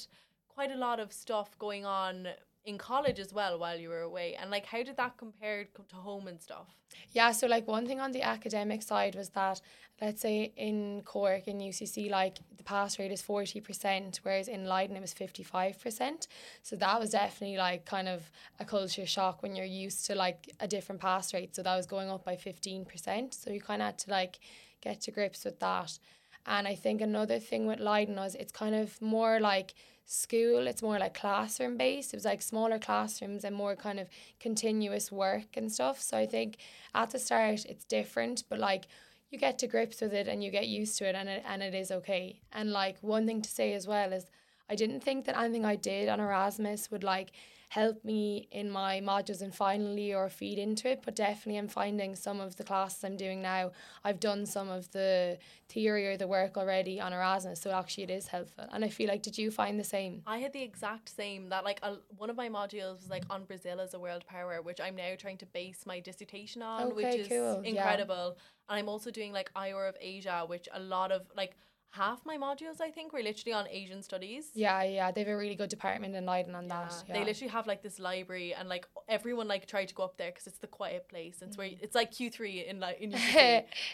quite 0.48 0.70
a 0.70 0.76
lot 0.76 1.00
of 1.00 1.12
stuff 1.12 1.58
going 1.58 1.84
on 1.86 2.28
in 2.64 2.76
college 2.78 3.18
as 3.18 3.32
well 3.32 3.58
while 3.58 3.78
you 3.78 3.88
were 3.88 4.02
away. 4.02 4.36
And 4.38 4.50
like 4.50 4.66
how 4.66 4.82
did 4.82 4.96
that 4.96 5.16
compare 5.16 5.64
to 5.88 5.96
home 5.96 6.28
and 6.28 6.40
stuff? 6.40 6.66
Yeah, 7.12 7.32
so 7.32 7.46
like 7.46 7.66
one 7.66 7.86
thing 7.86 8.00
on 8.00 8.12
the 8.12 8.22
academic 8.22 8.82
side 8.82 9.14
was 9.14 9.30
that 9.30 9.60
let's 10.00 10.20
say 10.22 10.52
in 10.56 11.02
Cork 11.04 11.46
in 11.46 11.58
UCC 11.58 12.10
like 12.10 12.38
the 12.56 12.64
pass 12.64 12.98
rate 12.98 13.12
is 13.12 13.22
40% 13.22 14.18
whereas 14.22 14.48
in 14.48 14.66
Leiden 14.66 14.96
it 14.96 15.00
was 15.00 15.14
55%. 15.14 16.26
So 16.62 16.76
that 16.76 17.00
was 17.00 17.10
definitely 17.10 17.56
like 17.56 17.84
kind 17.86 18.08
of 18.08 18.30
a 18.58 18.64
culture 18.64 19.06
shock 19.06 19.42
when 19.42 19.56
you're 19.56 19.66
used 19.66 20.06
to 20.06 20.14
like 20.14 20.50
a 20.60 20.68
different 20.68 21.00
pass 21.00 21.32
rate. 21.32 21.56
So 21.56 21.62
that 21.62 21.76
was 21.76 21.86
going 21.86 22.10
up 22.10 22.24
by 22.24 22.36
15%. 22.36 23.34
So 23.34 23.50
you 23.50 23.60
kind 23.60 23.82
of 23.82 23.86
had 23.86 23.98
to 23.98 24.10
like 24.10 24.40
get 24.80 25.00
to 25.02 25.10
grips 25.10 25.44
with 25.44 25.60
that. 25.60 25.98
And 26.46 26.66
I 26.66 26.74
think 26.74 27.00
another 27.00 27.38
thing 27.38 27.66
with 27.66 27.80
Leiden 27.80 28.16
was 28.16 28.34
it's 28.34 28.52
kind 28.52 28.74
of 28.74 29.00
more 29.00 29.40
like 29.40 29.74
school, 30.06 30.66
it's 30.66 30.82
more 30.82 30.98
like 30.98 31.14
classroom 31.14 31.76
based. 31.76 32.12
It 32.12 32.16
was 32.16 32.24
like 32.24 32.42
smaller 32.42 32.78
classrooms 32.78 33.44
and 33.44 33.54
more 33.54 33.76
kind 33.76 34.00
of 34.00 34.08
continuous 34.40 35.12
work 35.12 35.56
and 35.56 35.70
stuff. 35.70 36.00
So 36.00 36.16
I 36.16 36.26
think 36.26 36.56
at 36.94 37.10
the 37.10 37.18
start 37.18 37.64
it's 37.64 37.84
different, 37.84 38.44
but 38.48 38.58
like 38.58 38.86
you 39.30 39.38
get 39.38 39.58
to 39.60 39.68
grips 39.68 40.00
with 40.00 40.12
it 40.12 40.26
and 40.26 40.42
you 40.42 40.50
get 40.50 40.66
used 40.66 40.98
to 40.98 41.08
it 41.08 41.14
and 41.14 41.28
it 41.28 41.44
and 41.46 41.62
it 41.62 41.74
is 41.74 41.90
okay. 41.92 42.40
And 42.52 42.72
like 42.72 42.96
one 43.02 43.26
thing 43.26 43.42
to 43.42 43.50
say 43.50 43.72
as 43.74 43.86
well 43.86 44.12
is 44.12 44.26
I 44.68 44.74
didn't 44.74 45.00
think 45.00 45.26
that 45.26 45.38
anything 45.38 45.64
I 45.64 45.76
did 45.76 46.08
on 46.08 46.20
Erasmus 46.20 46.90
would 46.90 47.04
like 47.04 47.30
help 47.70 48.04
me 48.04 48.48
in 48.50 48.68
my 48.68 49.00
modules 49.00 49.40
and 49.42 49.54
finally 49.54 50.12
or 50.12 50.28
feed 50.28 50.58
into 50.58 50.90
it. 50.90 51.02
But 51.04 51.14
definitely, 51.14 51.56
I'm 51.56 51.68
finding 51.68 52.16
some 52.16 52.40
of 52.40 52.56
the 52.56 52.64
classes 52.64 53.04
I'm 53.04 53.16
doing 53.16 53.40
now, 53.40 53.70
I've 54.02 54.18
done 54.18 54.44
some 54.44 54.68
of 54.68 54.90
the 54.90 55.38
theory 55.68 56.08
or 56.08 56.16
the 56.16 56.26
work 56.26 56.56
already 56.56 57.00
on 57.00 57.12
Erasmus. 57.12 57.60
So 57.60 57.70
actually, 57.70 58.04
it 58.04 58.10
is 58.10 58.26
helpful. 58.26 58.64
And 58.72 58.84
I 58.84 58.88
feel 58.88 59.06
like, 59.06 59.22
did 59.22 59.38
you 59.38 59.52
find 59.52 59.78
the 59.78 59.84
same? 59.84 60.22
I 60.26 60.38
had 60.38 60.52
the 60.52 60.62
exact 60.62 61.08
same 61.08 61.48
that 61.50 61.64
like 61.64 61.78
a, 61.84 61.98
one 62.18 62.28
of 62.28 62.36
my 62.36 62.48
modules 62.48 63.02
was 63.02 63.08
like 63.08 63.24
on 63.30 63.44
Brazil 63.44 63.80
as 63.80 63.94
a 63.94 64.00
world 64.00 64.24
power, 64.26 64.60
which 64.62 64.80
I'm 64.80 64.96
now 64.96 65.12
trying 65.16 65.38
to 65.38 65.46
base 65.46 65.86
my 65.86 66.00
dissertation 66.00 66.62
on, 66.62 66.88
Okay, 66.88 66.94
which 66.94 67.16
is 67.20 67.28
cool. 67.28 67.62
Yeah. 67.64 67.70
incredible. 67.70 68.36
And 68.68 68.78
I'm 68.80 68.88
also 68.88 69.12
doing 69.12 69.32
like 69.32 69.52
IOR 69.54 69.88
of 69.88 69.96
Asia, 70.00 70.42
which 70.44 70.68
a 70.74 70.80
lot 70.80 71.12
of 71.12 71.22
like 71.36 71.56
half 71.90 72.24
my 72.24 72.36
modules 72.36 72.80
I 72.80 72.90
think 72.90 73.12
were 73.12 73.22
literally 73.22 73.52
on 73.52 73.66
Asian 73.68 74.02
studies. 74.02 74.50
Yeah, 74.54 74.82
yeah, 74.82 75.10
they 75.10 75.20
have 75.22 75.28
a 75.28 75.36
really 75.36 75.56
good 75.56 75.70
department 75.70 76.14
in 76.14 76.24
Leiden 76.24 76.54
on 76.54 76.68
that. 76.68 76.94
Yeah. 77.08 77.14
They 77.14 77.24
literally 77.24 77.50
have 77.50 77.66
like 77.66 77.82
this 77.82 77.98
library 77.98 78.54
and 78.54 78.68
like 78.68 78.86
everyone 79.08 79.48
like 79.48 79.66
tried 79.66 79.88
to 79.88 79.94
go 79.94 80.04
up 80.04 80.16
there 80.16 80.30
because 80.30 80.46
it's 80.46 80.58
the 80.58 80.66
quiet 80.66 81.08
place. 81.08 81.38
It's 81.42 81.56
where 81.56 81.68
mm. 81.68 81.78
it's 81.82 81.94
like 81.94 82.12
Q 82.12 82.30
three 82.30 82.64
in 82.66 82.80
like 82.80 83.00
in. 83.00 83.14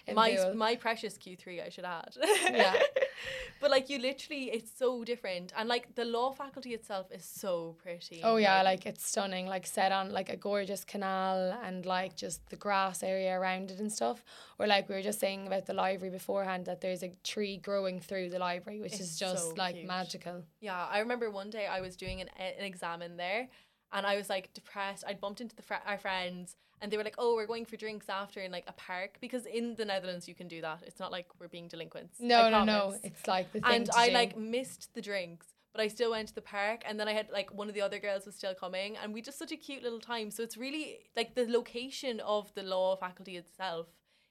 In 0.06 0.14
my 0.14 0.36
Boole. 0.36 0.54
my 0.54 0.76
precious 0.76 1.16
Q 1.16 1.36
three 1.36 1.60
I 1.60 1.68
should 1.68 1.84
add. 1.84 2.16
Yeah. 2.50 2.74
but 3.60 3.70
like 3.70 3.88
you 3.88 3.98
literally 3.98 4.50
it's 4.52 4.70
so 4.76 5.04
different 5.04 5.52
and 5.56 5.68
like 5.68 5.94
the 5.94 6.04
law 6.04 6.32
faculty 6.32 6.74
itself 6.74 7.06
is 7.10 7.24
so 7.24 7.76
pretty. 7.82 8.20
Oh 8.22 8.36
yeah, 8.36 8.62
like 8.62 8.86
it's 8.86 9.08
stunning, 9.08 9.46
like 9.46 9.66
set 9.66 9.92
on 9.92 10.10
like 10.10 10.28
a 10.28 10.36
gorgeous 10.36 10.84
canal 10.84 11.58
and 11.64 11.86
like 11.86 12.16
just 12.16 12.48
the 12.50 12.56
grass 12.56 13.02
area 13.02 13.38
around 13.38 13.70
it 13.70 13.80
and 13.80 13.90
stuff. 13.92 14.24
Or 14.58 14.66
like 14.66 14.88
we 14.88 14.94
were 14.94 15.02
just 15.02 15.20
saying 15.20 15.46
about 15.46 15.66
the 15.66 15.74
library 15.74 16.12
beforehand 16.12 16.66
that 16.66 16.80
there's 16.80 17.02
a 17.02 17.12
tree 17.24 17.56
growing 17.56 17.85
through 18.00 18.30
the 18.30 18.38
library, 18.38 18.80
which 18.80 18.92
It's 18.94 19.00
is 19.02 19.18
just 19.18 19.50
so 19.50 19.54
like 19.56 19.74
cute. 19.76 19.86
magical. 19.86 20.44
Yeah, 20.60 20.86
I 20.90 20.98
remember 21.00 21.30
one 21.30 21.50
day 21.50 21.66
I 21.66 21.80
was 21.80 21.96
doing 21.96 22.20
an, 22.20 22.28
an 22.38 22.64
exam 22.64 23.02
in 23.02 23.16
there 23.16 23.48
and 23.92 24.06
I 24.06 24.16
was 24.16 24.28
like 24.28 24.52
depressed. 24.54 25.04
I'd 25.06 25.20
bumped 25.20 25.40
into 25.40 25.56
the 25.56 25.62
fr- 25.62 25.84
our 25.86 25.98
friends 25.98 26.56
and 26.80 26.90
they 26.92 26.96
were 26.98 27.04
like, 27.04 27.14
"Oh, 27.18 27.34
we're 27.36 27.46
going 27.46 27.64
for 27.64 27.76
drinks 27.76 28.08
after 28.08 28.40
in 28.40 28.50
like 28.52 28.64
a 28.66 28.72
park 28.72 29.12
because 29.20 29.46
in 29.46 29.74
the 29.76 29.84
Netherlands 29.84 30.28
you 30.28 30.34
can 30.34 30.48
do 30.48 30.60
that. 30.60 30.82
It's 30.86 31.00
not 31.00 31.10
like 31.12 31.26
we're 31.40 31.48
being 31.48 31.68
delinquents." 31.68 32.18
No, 32.20 32.42
I 32.42 32.50
no, 32.50 32.64
no. 32.64 32.94
It's 33.02 33.26
like 33.26 33.52
the 33.52 33.60
thing. 33.60 33.72
and 33.74 33.90
I 33.96 34.08
do. 34.08 34.14
like 34.14 34.36
missed 34.36 34.92
the 34.94 35.00
drinks, 35.00 35.46
but 35.72 35.80
I 35.80 35.88
still 35.88 36.10
went 36.10 36.28
to 36.28 36.34
the 36.34 36.42
park. 36.42 36.82
And 36.86 37.00
then 37.00 37.08
I 37.08 37.12
had 37.14 37.30
like 37.30 37.48
one 37.54 37.68
of 37.68 37.74
the 37.74 37.80
other 37.80 37.98
girls 37.98 38.26
was 38.26 38.34
still 38.34 38.54
coming, 38.54 38.96
and 38.98 39.14
we 39.14 39.22
just 39.22 39.38
such 39.38 39.52
a 39.52 39.56
cute 39.56 39.82
little 39.82 40.00
time. 40.00 40.30
So 40.30 40.42
it's 40.42 40.58
really 40.58 40.98
like 41.16 41.34
the 41.34 41.46
location 41.48 42.20
of 42.20 42.52
the 42.54 42.62
law 42.62 42.94
faculty 42.96 43.36
itself 43.38 43.86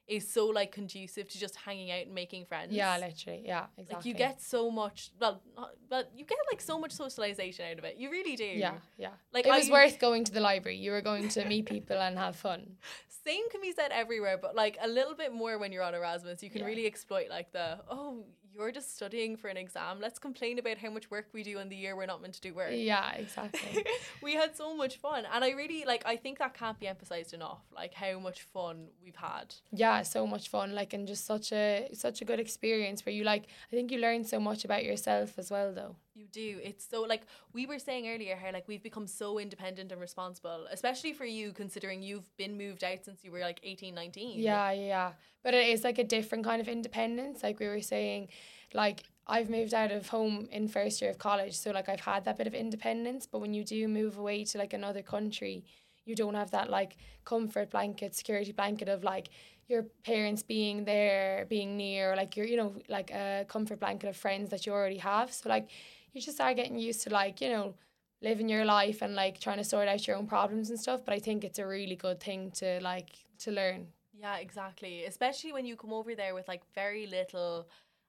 is 0.08 0.28
so 0.32 0.46
like 0.48 0.72
conducive 0.72 1.28
to 1.30 1.40
just 1.40 1.56
hanging 1.56 1.92
out 1.92 2.06
and 2.06 2.14
making 2.14 2.46
friends. 2.46 2.72
Yeah, 2.72 2.98
literally. 2.98 3.44
Yeah, 3.46 3.66
exactly. 3.78 3.96
Like 3.96 4.06
you 4.06 4.14
get 4.14 4.42
so 4.42 4.70
much, 4.70 5.10
well, 5.20 5.42
not, 5.56 5.72
but 5.90 6.12
you 6.16 6.26
get 6.26 6.38
like 6.52 6.62
so 6.62 6.78
much 6.80 6.92
socialization 6.92 7.66
out 7.72 7.80
of 7.80 7.84
it. 7.86 7.96
You 7.98 8.12
really 8.12 8.36
do. 8.36 8.46
Yeah, 8.46 8.76
yeah. 8.98 9.10
Like 9.34 9.48
it 9.48 9.52
was 9.52 9.70
worth 9.70 10.00
going 10.00 10.24
to 10.26 10.32
the 10.32 10.42
library. 10.42 10.78
You 10.78 10.92
were 10.92 11.02
going 11.02 11.30
to 11.30 11.46
meet 11.46 11.66
people 11.66 11.98
and 11.98 12.18
have 12.18 12.36
fun. 12.36 12.78
Same 13.26 13.50
can 13.50 13.60
be 13.62 13.72
said 13.72 13.92
everywhere, 13.92 14.38
but 14.40 14.56
like 14.56 14.78
a 14.82 14.88
little 14.88 15.16
bit 15.16 15.34
more 15.34 15.58
when 15.58 15.72
you're 15.72 15.82
on 15.82 15.96
Erasmus. 15.96 16.44
You 16.44 16.52
can 16.52 16.62
Yeah. 16.62 16.68
really 16.68 16.86
exploit 16.86 17.28
like 17.30 17.52
the 17.52 17.80
oh, 17.90 18.26
you're 18.56 18.72
just 18.72 18.96
studying 18.96 19.36
for 19.36 19.48
an 19.48 19.58
exam. 19.58 20.00
Let's 20.00 20.20
complain 20.20 20.60
about 20.60 20.78
how 20.78 20.90
much 20.90 21.12
work 21.12 21.28
we 21.34 21.44
do 21.44 21.60
in 21.60 21.70
the 21.70 21.76
year 21.76 21.96
we're 21.96 22.06
not 22.06 22.22
meant 22.22 22.36
to 22.36 22.42
do 22.42 22.54
work. 22.54 22.72
Yeah, 22.72 23.12
exactly. 23.14 23.84
we 24.24 24.34
had 24.34 24.56
so 24.56 24.76
much 24.76 24.98
fun, 24.98 25.26
and 25.32 25.44
I 25.44 25.52
really 25.52 25.84
like. 25.86 26.04
I 26.06 26.16
think 26.16 26.40
that 26.40 26.54
can't 26.54 26.80
be 26.80 26.88
emphasized 26.88 27.34
enough. 27.34 27.62
Like 27.74 27.94
how 27.94 28.20
much 28.20 28.44
fun 28.44 28.88
we've 29.04 29.16
had. 29.16 29.56
yeah, 29.72 30.02
so 30.04 30.26
much 30.26 30.50
fun. 30.50 30.74
Like 30.74 30.94
and 30.94 31.08
just 31.08 31.26
such 31.26 31.52
a 31.52 31.90
such 31.94 32.22
a 32.22 32.26
good 32.26 32.40
experience 32.40 33.06
where 33.06 33.14
you 33.14 33.24
like. 33.24 33.44
I 33.72 33.76
think 33.76 33.92
you 33.92 34.00
learn 34.00 34.24
so 34.24 34.40
much 34.40 34.66
about 34.66 34.84
yourself 34.84 35.38
as 35.38 35.52
well, 35.52 35.74
though. 35.74 35.96
You 36.16 36.28
do. 36.28 36.60
It's 36.64 36.88
so 36.90 37.02
like 37.02 37.24
we 37.52 37.66
were 37.66 37.78
saying 37.78 38.08
earlier 38.08 38.38
how 38.38 38.54
like 38.54 38.70
we've 38.70 38.82
become 38.82 39.06
so 39.06 39.38
independent 39.38 39.92
and 39.92 40.00
responsible, 40.00 40.66
especially 40.72 41.12
for 41.12 41.26
you 41.26 41.52
considering 41.52 42.02
you've 42.02 42.36
been 42.38 42.58
moved 42.58 42.86
out 42.86 43.04
since 43.04 43.26
you 43.26 43.32
were 43.32 43.40
like 43.40 43.60
18, 43.64 43.94
19. 43.94 44.40
Yeah, 44.40 44.72
yeah. 44.72 45.12
But 45.44 45.54
it 45.54 45.68
is 45.68 45.84
like 45.84 46.00
a 46.00 46.06
different 46.06 46.46
kind 46.46 46.62
of 46.62 46.70
independence. 46.70 47.44
Like 47.44 47.60
we 47.60 47.68
were 47.68 47.82
saying, 47.82 48.30
like 48.74 49.04
I've 49.28 49.50
moved 49.50 49.74
out 49.74 49.92
of 49.92 50.08
home 50.08 50.48
in 50.54 50.70
first 50.70 51.02
year 51.02 51.12
of 51.12 51.18
college, 51.18 51.54
so 51.54 51.72
like 51.72 51.90
I've 51.90 52.00
had 52.00 52.24
that 52.24 52.38
bit 52.38 52.48
of 52.48 52.54
independence. 52.54 53.28
But 53.30 53.40
when 53.40 53.54
you 53.54 53.66
do 53.66 53.86
move 53.90 54.18
away 54.18 54.46
to 54.46 54.58
like 54.58 54.72
another 54.72 55.02
country, 55.02 55.66
you 56.06 56.16
don't 56.16 56.36
have 56.36 56.52
that 56.52 56.70
like 56.70 56.96
comfort 57.26 57.72
blanket, 57.72 58.16
security 58.16 58.54
blanket 58.54 58.88
of 58.88 59.04
like 59.04 59.28
your 59.68 59.84
parents 60.06 60.44
being 60.44 60.86
there, 60.86 61.46
being 61.50 61.76
near, 61.76 62.16
like 62.16 62.38
you're 62.38 62.46
you 62.46 62.56
know 62.56 62.76
like 62.88 63.12
a 63.12 63.46
comfort 63.50 63.82
blanket 63.82 64.08
of 64.08 64.16
friends 64.16 64.50
that 64.52 64.66
you 64.66 64.72
already 64.72 64.98
have. 65.00 65.34
So 65.34 65.50
like 65.50 65.70
you 66.16 66.22
just 66.22 66.38
start 66.38 66.56
getting 66.56 66.80
used 66.80 67.02
to 67.04 67.10
like 67.10 67.42
you 67.42 67.50
know 67.50 67.74
living 68.22 68.50
your 68.50 68.66
life 68.66 69.02
and 69.02 69.14
like 69.14 69.40
trying 69.40 69.58
to 69.58 69.64
sort 69.64 69.88
out 69.88 70.08
your 70.08 70.16
own 70.16 70.26
problems 70.26 70.70
and 70.70 70.80
stuff. 70.80 71.02
But 71.06 71.14
I 71.14 71.20
think 71.20 71.44
it's 71.44 71.60
a 71.60 71.68
really 71.68 71.96
good 71.96 72.20
thing 72.20 72.52
to 72.52 72.80
like 72.82 73.10
to 73.40 73.52
learn. 73.52 73.88
Yeah, 74.18 74.38
exactly. 74.38 75.06
Especially 75.06 75.52
when 75.54 75.66
you 75.66 75.76
come 75.76 75.94
over 75.94 76.16
there 76.16 76.34
with 76.34 76.48
like 76.48 76.64
very 76.74 77.06
little 77.06 77.68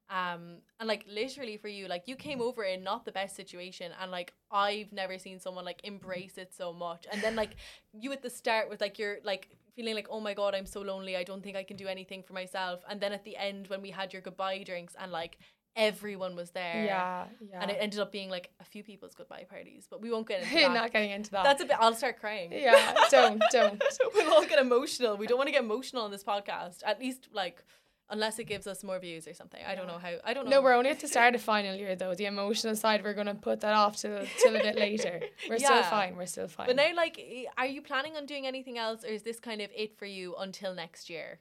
um 0.09 0.59
and 0.79 0.87
like 0.87 1.05
literally 1.09 1.57
for 1.57 1.66
you 1.66 1.88
like 1.88 2.05
you 2.07 2.14
came 2.14 2.40
over 2.40 2.62
in 2.62 2.85
not 2.85 3.05
the 3.05 3.11
best 3.11 3.35
situation 3.35 3.90
and 4.01 4.12
like 4.12 4.33
I've 4.53 4.92
never 4.92 5.19
seen 5.19 5.40
someone 5.40 5.64
like 5.64 5.81
embrace 5.83 6.38
it 6.38 6.55
so 6.55 6.73
much 6.73 7.09
and 7.11 7.21
then 7.23 7.35
like 7.35 7.57
you 7.92 8.12
at 8.12 8.23
the 8.23 8.31
start 8.31 8.71
with 8.71 8.81
like 8.81 9.01
you're 9.01 9.16
like 9.25 9.49
feeling 9.75 9.97
like 9.97 10.07
oh 10.09 10.21
my 10.21 10.33
god 10.33 10.55
I'm 10.55 10.64
so 10.64 10.81
lonely 10.81 11.16
I 11.16 11.25
don't 11.25 11.42
think 11.42 11.57
I 11.57 11.64
can 11.64 11.77
do 11.77 11.88
anything 11.88 12.23
for 12.23 12.35
myself 12.35 12.83
and 12.88 13.01
then 13.01 13.12
at 13.12 13.25
the 13.25 13.37
end 13.37 13.66
when 13.66 13.83
we 13.83 13.90
had 13.90 14.12
your 14.12 14.23
goodbye 14.23 14.62
drinks 14.62 14.95
and 14.97 15.11
like 15.11 15.38
everyone 15.77 16.35
was 16.35 16.51
there 16.53 16.85
Yeah, 16.85 17.25
yeah. 17.51 17.61
and 17.61 17.71
it 17.71 17.77
ended 17.81 18.01
up 18.01 18.11
being 18.11 18.31
like 18.31 18.51
a 18.61 18.65
few 18.65 18.83
people's 18.83 19.15
goodbye 19.15 19.45
parties 19.49 19.87
but 19.91 20.01
we 20.01 20.11
won't 20.11 20.27
get 20.27 20.43
into 20.43 20.55
that 20.55 20.73
not 20.73 20.93
getting 20.93 21.11
into 21.11 21.31
that. 21.33 21.45
that's 21.45 21.62
a 21.62 21.67
bit 21.67 21.77
I'll 21.79 21.95
start 21.95 22.19
crying 22.19 22.51
yeah, 22.53 22.95
don't, 23.11 23.43
don't. 23.53 23.83
we'll 24.15 24.33
all 24.33 24.47
get 24.47 24.59
emotional. 24.59 25.17
We 25.17 25.27
don't 25.27 25.37
want 25.39 25.49
to 25.49 25.53
get 25.53 25.62
emotional 25.62 26.03
on 26.03 26.11
this 26.11 26.25
podcast. 26.25 26.79
At 26.85 26.99
least 26.99 27.29
like 27.33 27.62
unless 28.09 28.39
it 28.39 28.45
gives 28.45 28.67
us 28.69 28.85
more 28.85 28.99
views 29.01 29.27
or 29.27 29.35
something. 29.35 29.61
I 29.67 29.75
don't 29.75 29.89
know 29.89 29.99
how 29.99 30.12
I 30.25 30.33
don't 30.33 30.45
know. 30.45 30.53
No, 30.59 30.62
we're 30.62 30.75
only 30.75 30.91
at 30.91 31.01
the 31.01 31.09
start 31.09 31.35
of 31.35 31.43
final 31.55 31.75
year 31.75 31.97
though. 31.97 32.15
The 32.15 32.27
emotional 32.27 32.77
side, 32.77 33.03
we're 33.05 33.15
gonna 33.15 33.35
put 33.35 33.61
that 33.61 33.75
off 33.75 33.97
till 33.97 34.25
till 34.39 34.57
a 34.57 34.61
bit 34.61 34.77
later. 34.77 35.21
We're 35.49 35.59
still 35.59 35.83
fine. 35.83 36.17
We're 36.17 36.27
still 36.27 36.49
fine. 36.49 36.69
But 36.69 36.77
now 36.77 36.95
like 36.95 37.21
are 37.59 37.67
you 37.67 37.83
planning 37.83 38.17
on 38.17 38.25
doing 38.27 38.47
anything 38.47 38.79
else 38.79 39.05
or 39.05 39.09
is 39.09 39.23
this 39.23 39.41
kind 39.41 39.61
of 39.61 39.71
it 39.77 39.99
for 39.99 40.07
you 40.07 40.35
until 40.39 40.75
next 40.75 41.11
year? 41.11 41.41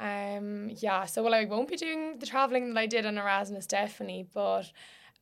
Um, 0.00 0.70
yeah, 0.78 1.04
so 1.04 1.22
well, 1.22 1.34
I 1.34 1.44
won't 1.44 1.68
be 1.68 1.76
doing 1.76 2.18
the 2.18 2.26
traveling 2.26 2.72
that 2.72 2.80
I 2.80 2.86
did 2.86 3.04
on 3.06 3.18
Erasmus, 3.18 3.66
definitely, 3.66 4.26
but 4.32 4.72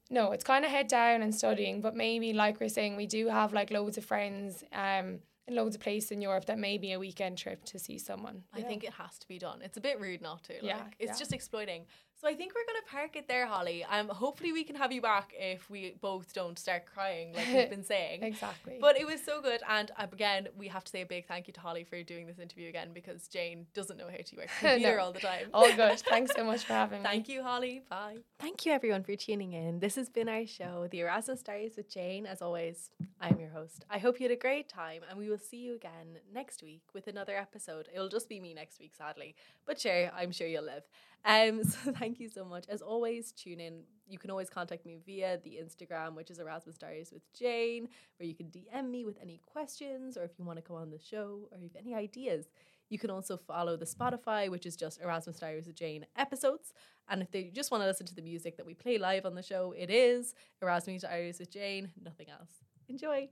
no, 0.08 0.30
it's 0.32 0.44
kind 0.44 0.64
of 0.64 0.70
head 0.70 0.86
down 0.88 1.20
and 1.20 1.34
studying. 1.34 1.80
But 1.80 1.96
maybe, 1.96 2.32
like 2.32 2.60
we're 2.60 2.68
saying, 2.68 2.96
we 2.96 3.06
do 3.06 3.28
have 3.28 3.52
like 3.52 3.70
loads 3.70 3.98
of 3.98 4.04
friends 4.04 4.64
um 4.72 5.18
in 5.48 5.54
loads 5.54 5.74
of 5.74 5.80
places 5.80 6.10
in 6.12 6.20
Europe 6.20 6.44
that 6.44 6.58
may 6.58 6.76
be 6.78 6.92
a 6.92 6.98
weekend 6.98 7.38
trip 7.38 7.64
to 7.64 7.78
see 7.78 7.98
someone. 7.98 8.42
I 8.52 8.60
know? 8.60 8.68
think 8.68 8.84
it 8.84 8.92
has 8.92 9.18
to 9.18 9.26
be 9.26 9.38
done. 9.38 9.60
It's 9.62 9.78
a 9.78 9.80
bit 9.80 9.98
rude 9.98 10.20
not 10.20 10.44
to. 10.44 10.52
Like, 10.52 10.62
Yeah, 10.62 10.82
it's 10.98 11.12
yeah. 11.12 11.18
just 11.18 11.32
exploiting. 11.32 11.86
So 12.20 12.26
I 12.26 12.34
think 12.34 12.52
we're 12.52 12.66
gonna 12.66 12.84
park 12.90 13.14
it 13.14 13.28
there, 13.28 13.46
Holly. 13.46 13.84
Um, 13.84 14.08
hopefully 14.08 14.50
we 14.52 14.64
can 14.64 14.74
have 14.74 14.90
you 14.90 15.00
back 15.00 15.32
if 15.38 15.70
we 15.70 15.94
both 16.00 16.32
don't 16.32 16.58
start 16.58 16.84
crying 16.84 17.32
like 17.32 17.46
we've 17.46 17.70
been 17.70 17.84
saying. 17.94 18.24
exactly. 18.24 18.78
But 18.80 18.98
it 18.98 19.06
was 19.06 19.22
so 19.24 19.40
good, 19.40 19.60
and 19.68 19.92
uh, 19.96 20.06
again, 20.12 20.48
we 20.58 20.66
have 20.66 20.82
to 20.82 20.90
say 20.90 21.02
a 21.02 21.06
big 21.06 21.28
thank 21.28 21.46
you 21.46 21.52
to 21.52 21.60
Holly 21.60 21.84
for 21.84 22.02
doing 22.02 22.26
this 22.26 22.40
interview 22.40 22.68
again 22.68 22.88
because 22.92 23.28
Jane 23.28 23.66
doesn't 23.72 23.96
know 23.98 24.08
how 24.10 24.16
to 24.16 24.36
work 24.36 24.48
a 24.62 24.66
computer 24.68 24.96
No. 24.96 25.02
all 25.04 25.12
the 25.12 25.20
time. 25.20 25.46
all 25.54 25.72
good. 25.76 26.00
Thanks 26.08 26.32
so 26.34 26.42
much 26.44 26.64
for 26.64 26.72
having 26.72 27.02
me. 27.02 27.08
Thank 27.08 27.28
you, 27.28 27.40
Holly. 27.44 27.82
Bye. 27.88 28.16
Thank 28.40 28.66
you, 28.66 28.72
everyone, 28.72 29.04
for 29.04 29.14
tuning 29.14 29.52
in. 29.52 29.78
This 29.78 29.94
has 29.94 30.08
been 30.08 30.28
our 30.28 30.44
show, 30.44 30.88
The 30.90 30.98
Erasmus 31.00 31.44
Diaries 31.44 31.76
with 31.76 31.88
Jane. 31.88 32.26
As 32.26 32.42
always, 32.42 32.90
I'm 33.20 33.38
your 33.38 33.50
host. 33.50 33.84
I 33.88 33.98
hope 33.98 34.18
you 34.18 34.24
had 34.24 34.36
a 34.36 34.40
great 34.40 34.68
time, 34.68 35.02
and 35.08 35.20
we 35.20 35.30
will 35.30 35.38
see 35.38 35.58
you 35.58 35.76
again 35.76 36.18
next 36.34 36.64
week 36.64 36.82
with 36.94 37.06
another 37.06 37.36
episode. 37.36 37.88
It'll 37.94 38.08
just 38.08 38.28
be 38.28 38.40
me 38.40 38.54
next 38.54 38.80
week, 38.80 38.94
sadly, 38.98 39.36
but 39.66 39.80
sure, 39.80 40.10
I'm 40.16 40.32
sure 40.32 40.48
you'll 40.48 40.64
live. 40.64 40.82
Um, 41.24 41.64
so 41.64 41.92
thank 41.92 42.20
you 42.20 42.28
so 42.28 42.44
much. 42.44 42.64
As 42.68 42.82
always, 42.82 43.32
tune 43.32 43.60
in. 43.60 43.82
You 44.08 44.18
can 44.18 44.30
always 44.30 44.48
contact 44.48 44.86
me 44.86 44.98
via 45.04 45.38
the 45.44 45.58
Instagram, 45.62 46.14
which 46.14 46.30
is 46.30 46.38
Erasmus 46.38 46.78
Diaries 46.78 47.12
with 47.12 47.22
Jane, 47.34 47.88
where 48.16 48.26
you 48.26 48.34
can 48.34 48.46
DM 48.46 48.90
me 48.90 49.04
with 49.04 49.18
any 49.20 49.40
questions, 49.44 50.16
or 50.16 50.24
if 50.24 50.30
you 50.38 50.44
want 50.44 50.56
to 50.58 50.62
come 50.62 50.76
on 50.76 50.90
the 50.90 50.98
show, 50.98 51.48
or 51.50 51.58
if 51.58 51.62
you 51.62 51.70
have 51.74 51.84
any 51.84 51.94
ideas. 51.94 52.46
You 52.88 52.98
can 52.98 53.10
also 53.10 53.36
follow 53.36 53.76
the 53.76 53.84
Spotify, 53.84 54.50
which 54.50 54.64
is 54.64 54.76
just 54.76 55.00
Erasmus 55.02 55.40
Diaries 55.40 55.66
with 55.66 55.76
Jane 55.76 56.06
episodes. 56.16 56.72
And 57.10 57.20
if 57.20 57.30
they 57.30 57.44
just 57.54 57.70
want 57.70 57.82
to 57.82 57.86
listen 57.86 58.06
to 58.06 58.14
the 58.14 58.22
music 58.22 58.56
that 58.56 58.64
we 58.64 58.74
play 58.74 58.96
live 58.96 59.26
on 59.26 59.34
the 59.34 59.42
show, 59.42 59.74
it 59.76 59.90
is 59.90 60.34
Erasmus 60.62 61.02
Diaries 61.02 61.38
with 61.38 61.50
Jane, 61.50 61.90
nothing 62.02 62.30
else. 62.30 62.50
Enjoy. 62.88 63.26